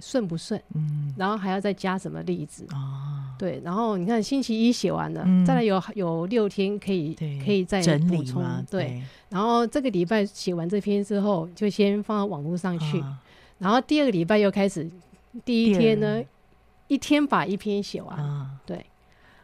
[0.00, 0.60] 顺不顺？
[0.74, 3.34] 嗯，然后还要再加什么例子啊？
[3.38, 8.42] 对，然后你看星期一写完了，再来有有六天可以可以再补充。
[8.70, 13.02] 对，然后这个礼拜写完这篇之后，就先放到网络上去。
[13.58, 14.90] 然后第二个礼拜又开始，
[15.44, 16.22] 第一天呢，
[16.86, 18.58] 一天把一篇写完。
[18.66, 18.86] 对，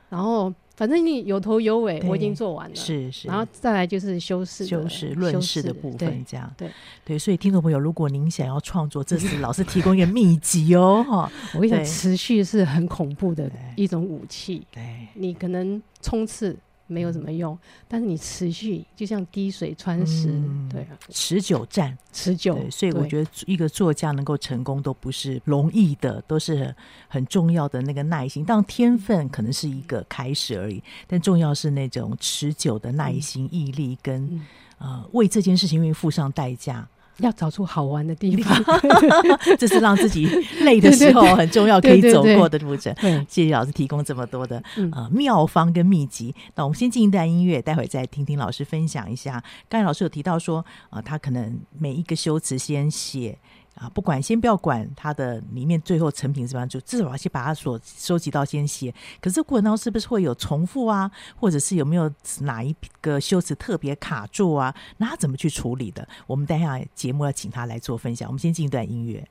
[0.08, 0.52] 然后。
[0.76, 6.68] 反正你有头有尾，我已经做完了，是是，然后再来就是修饰、修饰、论饰的部分，这样对
[7.04, 7.18] 对。
[7.18, 11.30] 所以听众朋友，如果您想要创作，这是 老师提供一个秘籍哦，哈！
[11.54, 16.56] 我跟你讲，持续是很恐怖的一种武器，对，你可能冲刺。
[16.86, 22.58] 没有什么用，但是你持续就像滴水穿石，嗯、对，持久战，持久。
[22.70, 26.74] 所以我觉得一个作家能够成功都不是容易的，都是
[27.08, 28.44] 很重要的那个耐心。
[28.44, 34.46] 当然天分可能是一个开始而已，但重要是那种持久的耐心、毅力跟、嗯、
[34.78, 36.86] 呃为这件事情愿意付上代价。
[37.18, 38.62] 要找出好玩的地方，
[39.58, 40.26] 这是让自己
[40.62, 42.94] 累的时候很重要可以走过的路程。
[43.28, 46.34] 谢谢老师提供这么多的呃妙方跟秘籍。
[46.54, 49.42] 那我们先进一段音乐，待会再听听老师分享一下。
[49.68, 50.58] 刚才老师有提到说，
[50.90, 53.38] 啊、呃，他可能每一个修辞先写。
[53.74, 58.94] 啊，不管先不要管它的里面最后成品是怎么样，就至少要先把它所收集到先写。
[59.20, 62.10] 可是过程当中是不是会有重复啊，或者是有没有
[62.40, 64.74] 哪一个修辞特别卡住啊？
[64.98, 66.06] 那他怎么去处理的？
[66.26, 68.28] 我们待下节目要请他来做分享。
[68.28, 69.26] 我们先进一段音乐。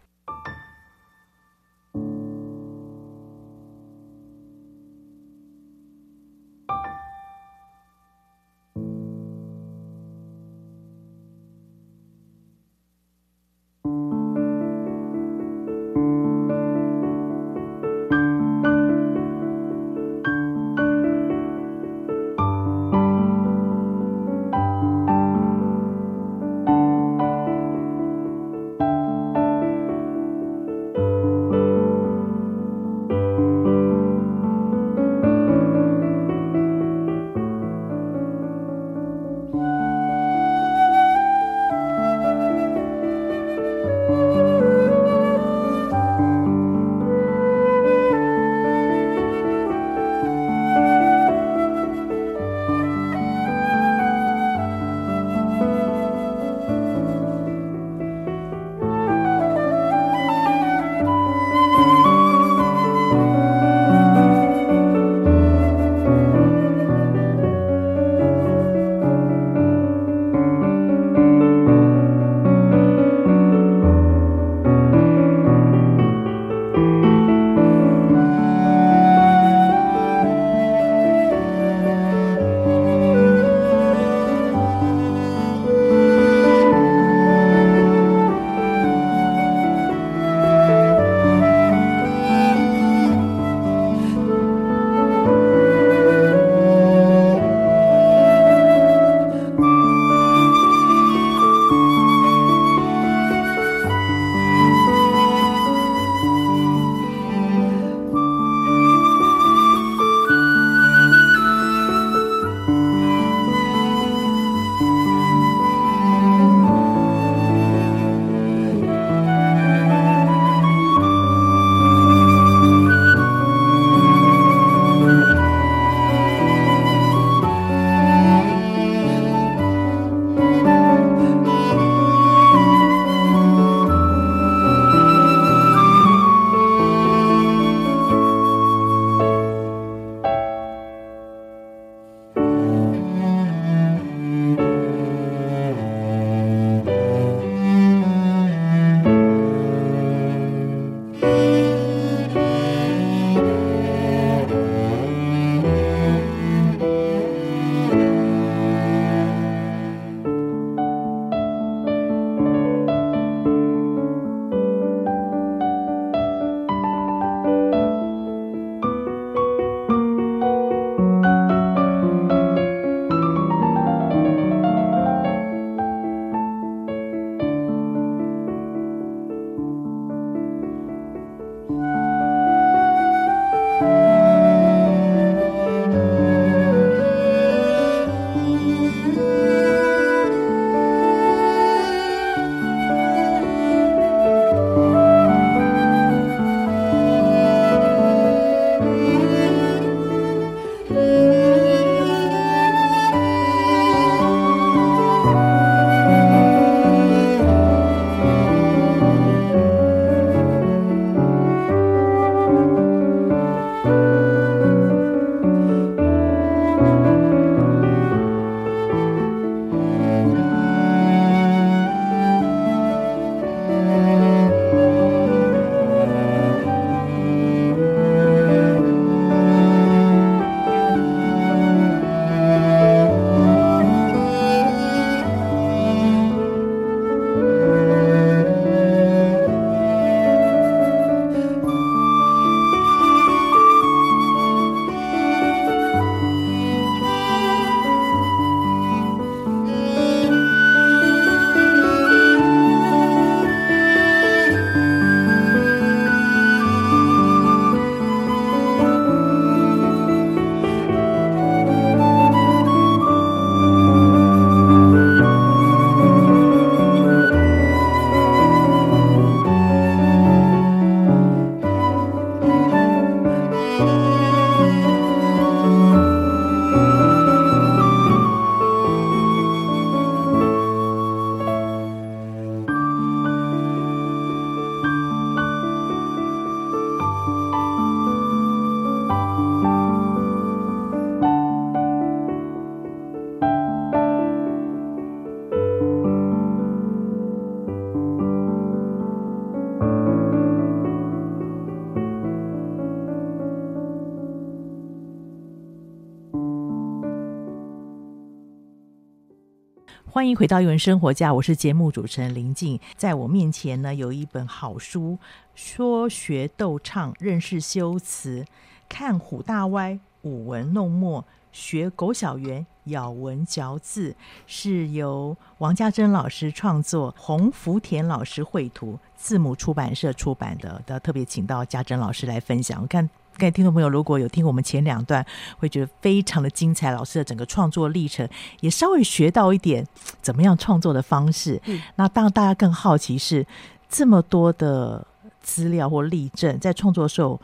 [310.23, 312.79] 欢迎回到艺文生活家，我是节目主持人林静。
[312.95, 315.19] 在我面前呢，有一本好书，
[315.53, 318.45] 说学逗唱，认识修辞，
[318.87, 324.15] 看虎大歪，舞文弄墨，学狗小圆，咬文嚼字，
[324.47, 330.81] 是由王家珍老师创作，洪福田老师绘图，字母出版社出版的。
[330.87, 333.09] 要特别请到家珍老师来分享，我看。
[333.37, 335.25] 各位听众朋友，如果有听我们前两段，
[335.57, 336.91] 会觉得非常的精彩。
[336.91, 338.27] 老师的整个创作历程，
[338.61, 339.85] 也稍微学到一点
[340.21, 341.59] 怎么样创作的方式。
[341.65, 343.45] 嗯，那当然大家更好奇是
[343.89, 345.05] 这么多的
[345.41, 347.41] 资料或例证，在创作的时候，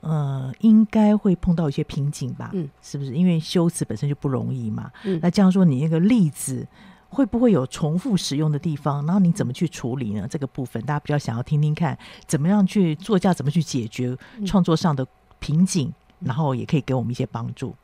[0.00, 2.50] 呃，应该会碰到一些瓶颈吧？
[2.52, 3.14] 嗯，是不是？
[3.14, 4.90] 因为修辞本身就不容易嘛。
[5.02, 6.66] 嗯，那这样说，你那个例子
[7.08, 9.04] 会不会有重复使用的地方？
[9.04, 10.28] 然后你怎么去处理呢？
[10.30, 14.16] 这个部分大家比较想要听听看，怎么样去作家怎么去解决
[14.46, 15.04] 创作上的
[15.44, 17.74] 瓶颈，然后也可以给我们一些帮助。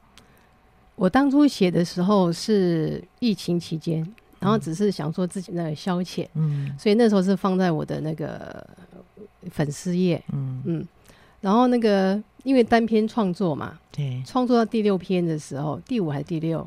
[0.97, 4.03] 我当初写的时候是疫情期间，
[4.39, 8.67] 然后只是想说自己那个消遣，嗯，所以那时候是放在我的那个
[9.51, 10.63] 粉丝页，嗯。
[10.65, 10.89] 嗯，
[11.43, 16.67] 然后那个因为单篇创作嘛，对，创作到第六篇的时候，第五还是第六，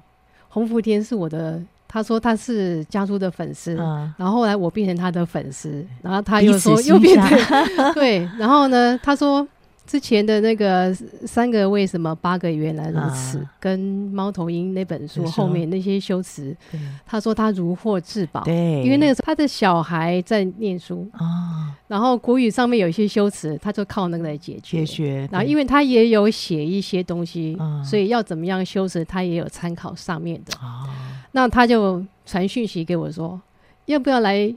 [0.50, 9.48] 洪福天是我的，他说他是家书的粉丝，嗯，然后后来我变成他的粉丝，然后他又说又变成对，然后呢，他说。
[9.86, 10.94] 之前的那个
[11.28, 16.56] 三个为什么八个原来如此，啊、跟猫头鹰那本书后面那些修辞，
[17.06, 24.80] 他说他如获至宝，对，因为那个时候他的小孩在念书啊，然后国语上面有一些修辞，他就靠那个来解决。
[24.80, 30.58] 解决，然后因为他也有写一些东西，所以要怎么样修辞，他也有参考上面的。
[30.58, 30.88] 啊、
[31.34, 33.40] 那他就传讯息给我说，
[33.86, 34.52] 要不要来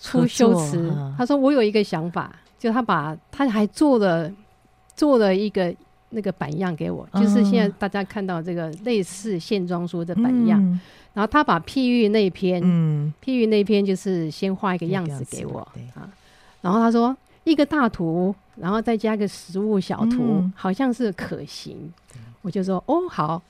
[0.00, 0.88] 出修辞？
[0.88, 2.34] 啊、他说我有一个想法。
[2.58, 4.30] 就他把他还做了
[4.96, 5.72] 做了一个
[6.10, 10.60] 那个版样给我，嗯、就是现在大家看到这个类似线装书的版样。
[10.60, 10.80] 嗯、
[11.14, 15.60] 然后他把譬喻那篇，嗯、譬喻那篇就是先画一个样子给我
[15.94, 16.10] 啊。
[16.60, 21.76] 然后他说一个大图，然后再加个实物小图，嗯、好像是可行。
[22.16, 23.40] 嗯、我就说哦好，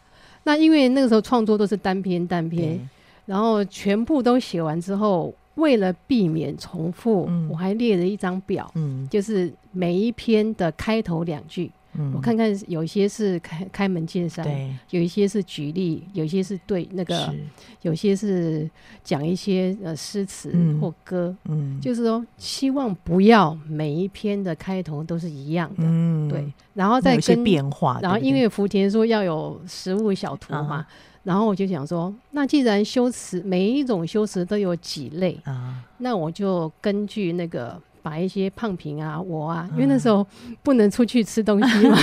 [0.44, 2.78] 那因为那个时候创作都是单篇单篇，
[3.24, 5.32] 然后全部都写完之后。
[5.58, 14.72] 为了避免重复，嗯、我还列了一张表，嗯、就是每一篇的开头两句，嗯、我看看有一些是开开门见山，对。
[14.90, 17.34] 有一些是举例，有一些是对那个，
[17.82, 18.70] 有些是
[19.02, 21.76] 讲一些呃诗词或歌，嗯。
[21.76, 30.86] 嗯、就是说希望不要每一篇的开头都是一样的，嗯、对，然后再跟变化，然后因为福田说要有实物小图嘛。
[30.88, 30.94] 嗯
[31.28, 37.78] 然后我就想说，那既然修辞每一种修辞都有几类啊，那我就根据那个。
[38.08, 40.26] 把一些胖平啊，我啊，因为那时候
[40.62, 41.98] 不能出去吃东西嘛，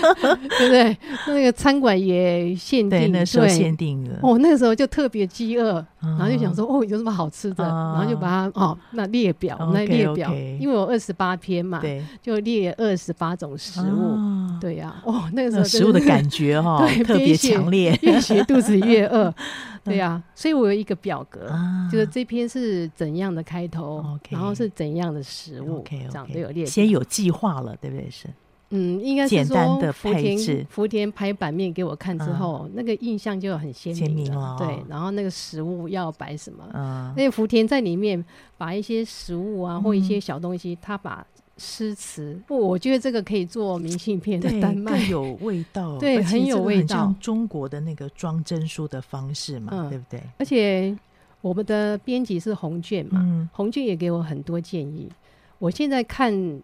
[0.58, 0.96] 对不对？
[1.26, 4.18] 那个餐馆也限定，那时候限定的。
[4.22, 7.62] 哦，那个时候就特别饥饿，然后就想说，哦，有什么好吃的？
[7.64, 11.82] 然后就把它哦，那列表，那列表，因为我二十八篇嘛，
[12.22, 14.16] 就列二十八种食物。
[14.58, 19.34] 对呀，哦，那个时候食物的感觉哈， 特别强烈，越写肚子越饿。
[19.90, 26.64] 对呀、啊，所以我有一个表格，啊、就是这篇是怎样的开头，okay, 然后是怎样的食物，okay, okay, 这样都有列。
[26.64, 28.08] 先有计划了，对不对？
[28.10, 28.28] 是，
[28.70, 30.66] 嗯，应该是说简单的配置。
[30.70, 34.56] 福田拍版面给我看之后，啊、那个印象就很鲜明，明了。
[34.58, 38.24] 对，然后那个食物要摆什么，啊、那个福田在里面
[38.56, 41.26] 把一些食物啊，或一些小东西，他把。
[41.62, 50.22] 诗词不，我觉得这个可以做明信片的丹麦，更有味道， 对，很有味道，像中国的那个装帧书的方式嘛，嗯、对不对？
[50.38, 50.96] 而且
[51.42, 55.10] 我们的编辑是红卷嘛，嗯、洪卷也给我很多建议。
[55.58, 56.60] 我现在看。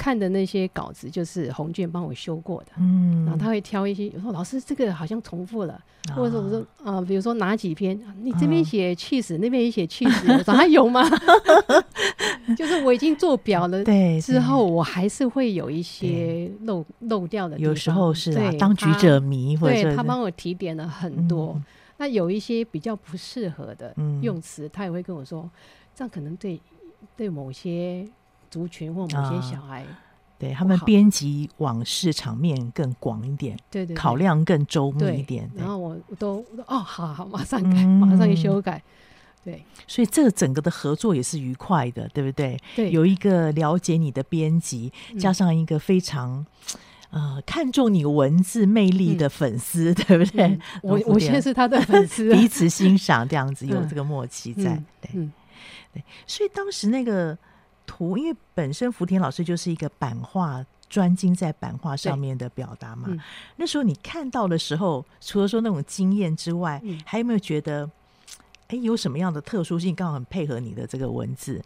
[0.00, 5.74] 看的那些稿子就是红卷帮我修过的，嗯，然后他会挑一些，有时候老师这个好像重复了，
[6.08, 11.02] 啊、或者说我说啊、呃，比如说哪几篇，你这边写气死，啊、那边也写气死，我说还有吗？
[12.56, 21.64] 就是我已经做表了， 对，之后我还是会有一些漏漏掉的，有时候是啊，当局者迷，或者对他帮我提点了很多，嗯、
[21.98, 25.46] 那有一些比较不适合的用词，他也会跟我说，
[25.94, 26.58] 这样可能对
[27.18, 28.08] 对某些。
[28.50, 29.86] 族群或某些小孩，啊、
[30.38, 35.48] 对他们编辑往事场面更广一点，对，对对，考量更周密一点。
[35.54, 38.82] 然后我都哦，好好，马上改，嗯、马上去修改。
[39.42, 42.58] 对，所以这个整个的合作也是愉快的，对不对？
[42.76, 46.44] 对，有一个了解你的编辑，嗯、加上一个非常
[47.10, 50.44] 呃看重你文字魅力的粉丝，嗯、对不对？
[50.44, 54.72] 嗯、我我现在是他的粉丝， 彼此欣赏，这样子有这个默契在。
[54.72, 55.32] 嗯、对，嗯、
[55.94, 57.38] 对，所以当时那个。
[57.90, 63.08] 图，因为本身福田老师就是一个版画专精在版画上面的表达嘛。
[63.08, 63.20] 嗯、
[63.56, 67.90] 那时候你看到的时候，除了说那种经验之外，嗯、还有没有觉得
[68.68, 71.60] 哎，有什么样的特殊性，刚好很配合你的这个文字。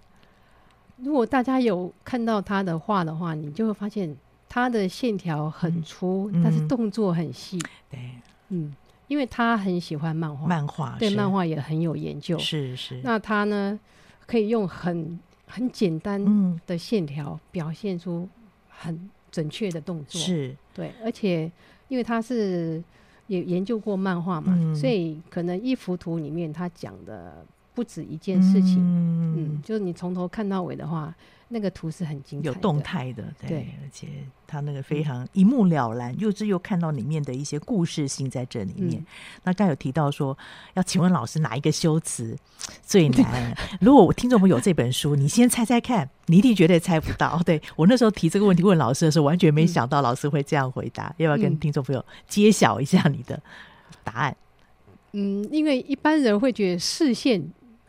[0.96, 4.16] 如果大家有看到他的画的话，你就会发现
[4.48, 7.58] 他的线条很粗，嗯、但是动作很细。
[7.90, 7.98] 对，
[8.48, 8.74] 嗯，
[9.08, 12.38] 因为他很喜欢漫画，漫画对漫画也很有研究。
[12.38, 13.00] 是是。
[13.02, 13.78] 那他呢，
[14.26, 15.18] 可以用很
[15.54, 18.28] 很简单的线条表现出
[18.68, 20.20] 很准确的动作。
[20.20, 21.50] 是对，而且
[21.86, 22.82] 因为他是
[23.28, 27.46] 也研究过漫画嘛，嗯、所以可能一幅图里面他讲的。
[27.74, 31.12] 不止一件事情，嗯，嗯，就是你从头看到尾的话，
[31.48, 34.06] 那个图是很精彩的，有动态的，对，对，而且
[34.46, 39.00] 他那个非常一目了然，又是又看到里面的一些故事性在这里面。
[39.00, 39.06] 嗯、
[39.42, 40.38] 那刚有提到说，
[40.74, 42.36] 要请问老师哪一个修辞
[42.82, 43.52] 最难？
[43.80, 47.40] 如果我听众朋友有这本书，你先猜猜看，你一定绝对猜不到。
[47.44, 51.08] 对，我那时候提这个问题问老师的时候，完全没想到老师会这样回答。
[51.18, 53.42] 嗯、要不要跟听众朋友揭晓一下你的
[54.04, 54.36] 答案？
[55.10, 57.44] 嗯，因为一般人会觉得视线。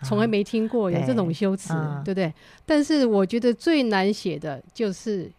[0.06, 2.34] 从来没听过有这种修辞，嗯、对不对？
[2.66, 5.32] 但是我觉得最难写的就是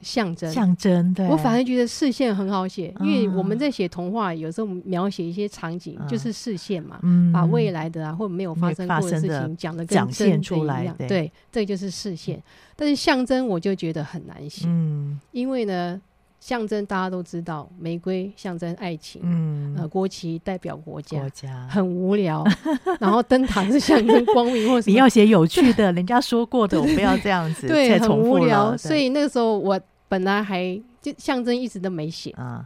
[0.00, 0.50] 象征。
[0.52, 1.26] 象征，对。
[1.28, 10.94] 我反而觉得视线很好写，嗯、因为我们在写童话，有时候描写一些场景，嗯、就是视线嘛，嗯、把未来的啊或者没有发生过的事情讲的跟真的一样。
[10.98, 12.42] 对，对，这就是视线。
[12.74, 16.00] 但是象征，我就觉得很难写，嗯，因为呢。
[16.46, 22.44] 象征大家都知道，玫瑰象征爱情，嗯，呃，国旗代表国家，国家很无聊。
[23.00, 28.76] 然后灯塔是象征光明，或什么你要写有趣的，人家说过的，我不要这样子， 对，很无聊。
[28.76, 32.64] 所以那个时候我本来还就象征一直都没写啊，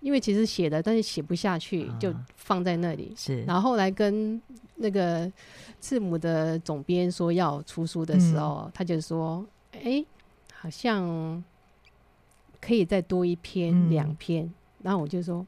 [0.00, 3.14] 因为其实写的，但是写不下去，就放在那里。
[3.16, 4.38] 是，然后后来跟
[4.76, 5.32] 那个
[5.80, 9.42] 字母的总编说要出书的时候，他就说
[9.82, 10.04] ：“哎，
[10.52, 11.42] 好像。”
[12.64, 14.50] 可以再多一篇两、嗯、篇，
[14.82, 15.46] 然后我就说，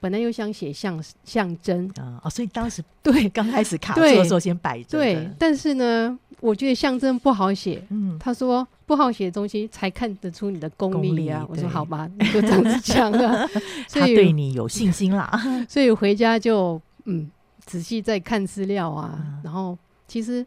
[0.00, 3.28] 本来又想写象象征啊，哦，所以当时对。
[3.28, 13.46] 刚开始卡住的时候先摆着，对，但是呢，我觉得象征不好写，嗯，他说不好写的东西才看得出你的功力啊，力我说好吧，你就这样子讲了，
[13.86, 15.30] 所以他对你有信心啦，
[15.68, 17.30] 所以回家就嗯
[17.64, 20.44] 仔细再看资料啊，嗯、然后其实。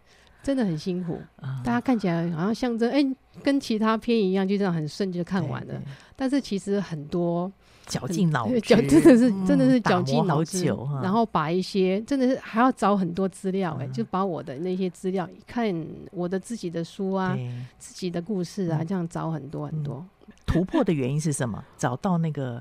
[0.50, 5.80] 真的很辛苦，嗯、大家看起来好像象征，哎、欸，跟其他片一样，就这样很顺就看完了。
[6.16, 7.52] 但是其实很多
[7.86, 10.66] 绞尽脑汁， 真的是真的是绞尽脑汁，
[11.04, 15.72] 然后把一些真的是还要找很多资料、欸，哎、嗯，就把我的那些资料，看
[16.10, 17.38] 我的自己的书啊，
[17.78, 20.04] 自己的故事啊，这样找很多很多。
[20.26, 21.64] 嗯、突破的原因是什么？
[21.78, 22.60] 找到那个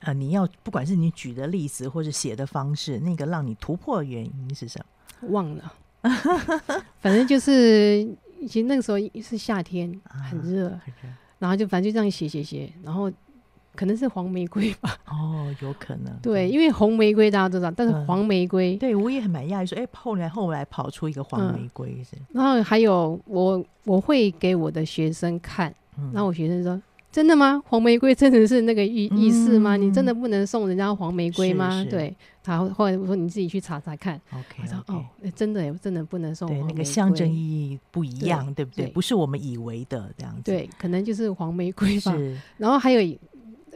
[0.00, 4.84] 呃，你要不管是你举的例子或者写的方式，那个让你突破的原因是什
[5.20, 5.28] 么？
[5.30, 5.72] 忘了。
[7.00, 8.06] 反正就是，
[8.48, 13.10] 其实那个时候是夏天，很热，啊、很热，然后就反正就这样写写写，然后
[13.74, 14.96] 可能是黄玫瑰吧。
[15.06, 16.12] 哦，有可能。
[16.22, 22.26] 对，因为红玫瑰大家都知道，但是黄玫瑰，嗯、对我也很蛮讶异，说，哎，后来后来跑出一个黄玫瑰是、嗯。
[22.34, 26.80] 然后还有我我会给我的学生看，嗯、然后我学生说。
[27.12, 27.62] 真的吗？
[27.66, 29.76] 黄玫瑰真的是那个意意思吗？
[29.76, 31.70] 嗯、你真的不能送人家黄玫瑰吗？
[31.70, 34.18] 是是对，他后来我说你自己去查查看。
[34.32, 34.62] OK，, okay.
[34.62, 35.04] 我说哦，
[35.36, 36.68] 真的，真的不能送黄玫瑰。
[36.68, 38.86] 对，那个象征意义不一样，对，对不对？
[38.86, 40.42] 对不是我们以为的这样子。
[40.44, 42.16] 对，可能就是黄玫瑰吧。
[42.56, 43.18] 然后还有，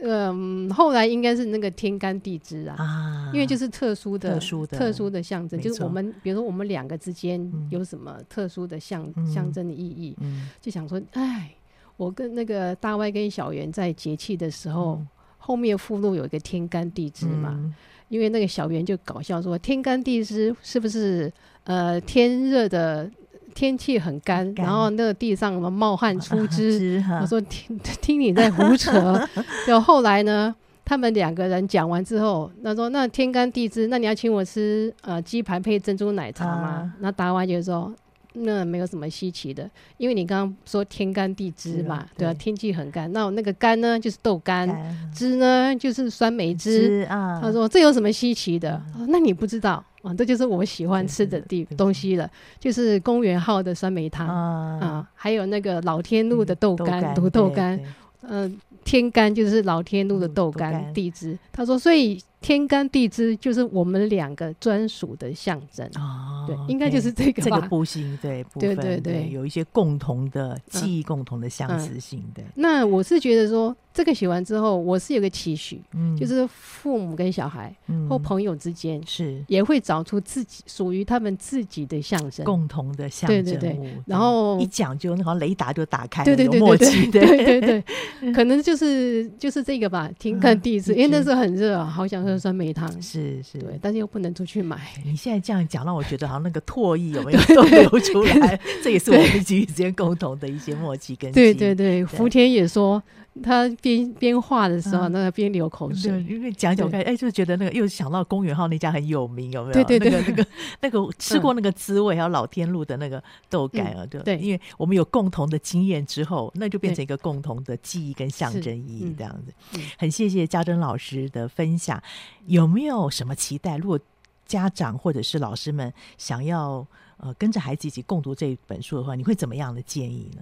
[0.01, 11.51] 嗯、呃，后来应该是那个天干地支啊，啊因为就是特殊的、特殊的、特殊的象征，就是我们比如说我们两个之间有什么特殊的象、嗯、象征的意义，嗯、就想说，哎。
[11.97, 17.73] 我跟那个大歪跟小圆在节气的时候，嗯、后面附录有一个天干地支嘛，嗯、
[18.07, 21.31] 因为那个小圆就搞笑说，天干地支是不是
[21.63, 23.09] 呃天热的
[23.55, 27.03] 天气很干，然后那个地上什么冒汗出汁？
[27.19, 29.19] 我说听 听你在胡扯。
[29.65, 36.67] 就后来呢，他们两个人讲完之后，他说那天干地支，那你要请我吃呃鸡排配珍珠奶茶吗？
[36.67, 37.91] 啊、那大歪就说。
[38.39, 44.67] 那没有什么稀奇的，因为你刚刚说天干地支嘛，对，对啊，天气很干，那那个干呢就是豆干，
[45.13, 47.39] 支干呢就是酸梅汁啊。
[47.41, 48.81] 他说这有什么稀奇的？
[48.97, 49.83] 嗯、那你不知道。
[50.03, 50.13] 啊？
[50.13, 52.29] 这就是我喜欢吃的地东西了，
[52.59, 54.25] 就是公园号的酸梅汤。
[54.25, 57.77] 啊，啊，还有那个老天路的豆干，土、嗯、豆干，
[58.21, 58.51] 嗯、呃，
[58.85, 61.37] 天干就是老天路的豆干，嗯、地支。
[61.51, 66.45] 他说，所以天干地支就是我们两个专属的象征哦。
[66.47, 72.23] 对，应该就是这个这个部性对部分，对对对，有一些共同的记忆、共同的相似性。
[72.33, 73.75] 对，那我是觉得说。
[73.97, 83.57] 这个写完之后，我是有个期许，嗯，就是父母跟小孩，嗯，或朋友之间是也会找出自己属于他们自己的象征，共同的象征。
[84.05, 87.83] 然后一讲就好像雷达就打开，对对对对对对，
[88.31, 90.07] 可能就是就是这个吧。
[90.19, 94.79] 听看第一次，因为那时候很热啊，好想喝酸梅汤，是是，对，但是又不能出去买。
[95.03, 98.59] 你现在这样讲，让我觉得好像那个唾液有没有 流出来？
[98.83, 101.31] 这也是我们几与之间共同的一些默契跟。
[101.31, 103.01] 对对对，福田也说。
[103.41, 109.73] 他边边画的时候，那个边流口水，因为讲讲看，哎，就觉得那个又想到公园号那家很有名，有没有？
[109.73, 110.47] 对对对，那个那个
[110.81, 119.79] 那个吃过那个滋味，还有老天路的那个豆干啊，对对，因为我们有共同的经验之后，那就变成一个共同的记忆跟象征意义这样子。
[119.97, 122.01] 很谢谢家珍老师的分享，
[122.45, 123.77] 有没有什么期待？
[123.77, 123.99] 如果
[124.45, 126.85] 家长或者是老师们想要
[127.17, 130.41] 呃跟着孩子一起共读这本书的话，你会怎么样的建议呢？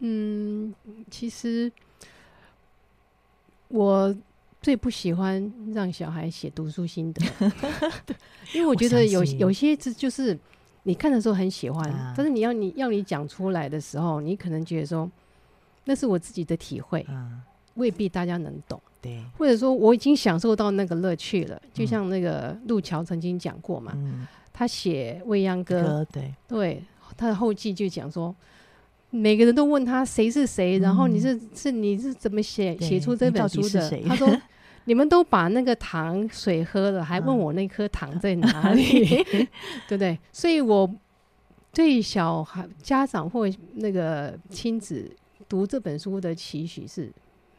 [0.00, 0.74] 嗯，
[1.10, 1.70] 其实。
[3.68, 4.14] 我
[4.60, 7.22] 最不喜欢让小孩写读书心得，
[8.54, 10.38] 因为我觉得有有些字就是
[10.84, 15.10] 你看的时候很喜欢，啊、但是你要你要你讲出来的时候，你可能觉得说
[15.84, 17.40] 那是我自己的体会，啊、
[17.74, 18.80] 未必大家能懂。
[19.02, 26.34] 对，或者说我已经享受到那个乐趣了，就像那个路桥曾经讲过嘛，嗯、他写《未央歌》歌，对。
[26.48, 26.82] 对，
[27.16, 28.34] 他的后记就讲说。
[29.16, 33.90] 每个人都问他谁是谁，然后你是是你是怎么写写出这本书的？
[34.08, 34.28] 他说
[34.86, 39.04] ：“你们都把那个糖水喝了，还问我那颗糖在哪里？
[39.86, 40.92] 对不对？”所以，我
[41.72, 45.08] 对小孩家长或那个亲子
[45.48, 47.12] 读这本书的期许是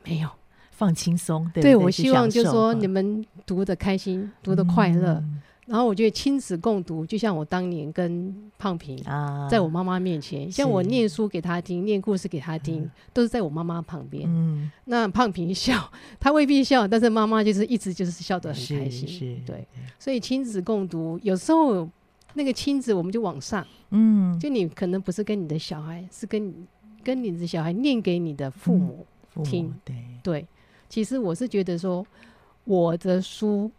[0.03, 0.30] 没有
[0.72, 1.49] 放轻松。
[1.53, 5.24] 对，对我希望就是说你们读得开心，读得快乐。
[5.66, 14.30] 然后我觉得亲子共读，就像我当年跟胖平啊，在我妈妈面前，像我念书给他听，念故事给他听，都是在我妈妈旁边。
[14.32, 15.91] 嗯，那胖平笑，
[16.22, 19.07] 他未必笑，但是妈妈就是一直就是笑得很开心。
[19.07, 19.68] 是，对。
[19.97, 21.89] 所以亲子共读，有时候
[22.36, 26.53] 那个亲子我们就往上，嗯，就你可能不是跟你的小孩，是跟
[27.03, 29.03] 跟你的小孩念给你的父母
[29.43, 29.74] 听。
[29.84, 30.47] 对对，
[30.88, 32.05] 其实我是觉得说
[32.66, 33.72] 我的书。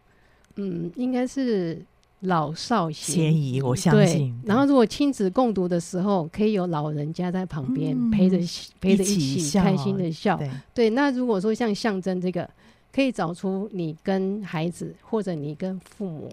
[0.56, 1.80] 嗯，应该是
[2.20, 4.34] 老少咸宜，我相信。
[4.44, 8.38] 然后，如果亲子共读的时候，可以有老人家在旁边陪着，
[8.80, 9.06] 陪着一
[9.38, 10.40] 起开心的笑。
[10.74, 12.48] 对，那如果说像象征这个，
[12.92, 16.32] 可以找出你跟孩子或者你跟父母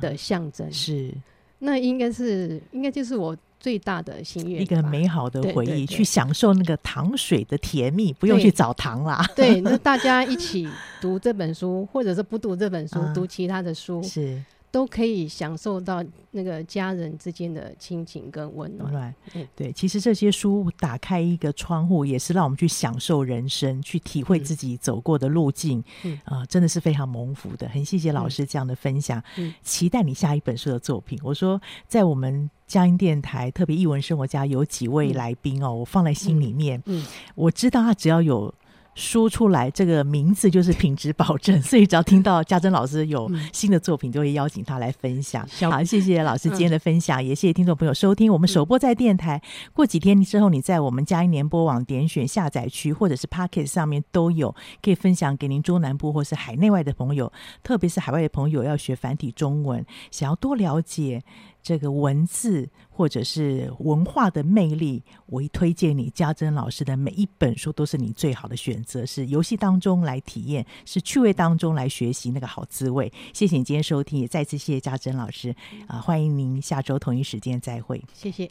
[0.00, 1.12] 的象征，是，
[1.58, 3.36] 那应该是，应该就是我。
[3.64, 9.24] 最大的心愿，一个美好的回忆，去享受那个糖水的甜蜜，不用去找糖啦。
[9.34, 10.68] 对，那大家一起
[11.00, 14.38] 读这本书，或者是不读这本书， 读其他的书，是。
[14.74, 19.14] 都可以享受到那个家人之间的亲情跟温暖。
[19.34, 25.78] 嗯，对，其实这些书打开一个窗户，也是让我们去享受人生，去体会自己走过的路径。
[26.02, 27.68] 嗯，啊、呃，真的是非常蒙福的。
[27.68, 29.22] 很谢谢老师这样的分享。
[29.36, 31.16] 嗯，期待你下一本书的作品。
[31.22, 36.82] 我说，在我们嘉音电台特别译文生活家有几位来宾哦，我放在心里面。
[36.86, 37.06] 嗯，
[37.36, 38.52] 我知道他只要有。
[38.94, 45.46] 说出来，这个名字就是品质保证，所以只要听到家珍老师有新的作品，就会邀请他来分享。
[45.70, 48.32] 好，谢谢老师今天的分享，也谢谢听众朋友收听。
[48.32, 49.42] 我们首播在电台，
[49.72, 57.32] 过几天之后，你在我们嘉音联播网点选下载区或者是 Pocket 上面都有，可以分享给您中南部或是海内外的朋友，
[57.62, 61.22] 特别是海外的朋友要学繁体中文，想要多了解。
[61.64, 69.06] 这个文字或者是文化的魅力，我一推荐你家珍老师的每一本书都是你最好的选择。
[69.06, 73.10] 是游戏当中来体验，是趣味当中来学习那个好滋味。
[73.32, 75.56] 谢谢你今天收听，也再次谢谢家珍老师
[75.86, 78.04] 啊、欢迎您下周同一时间再会。
[78.12, 78.50] 谢谢。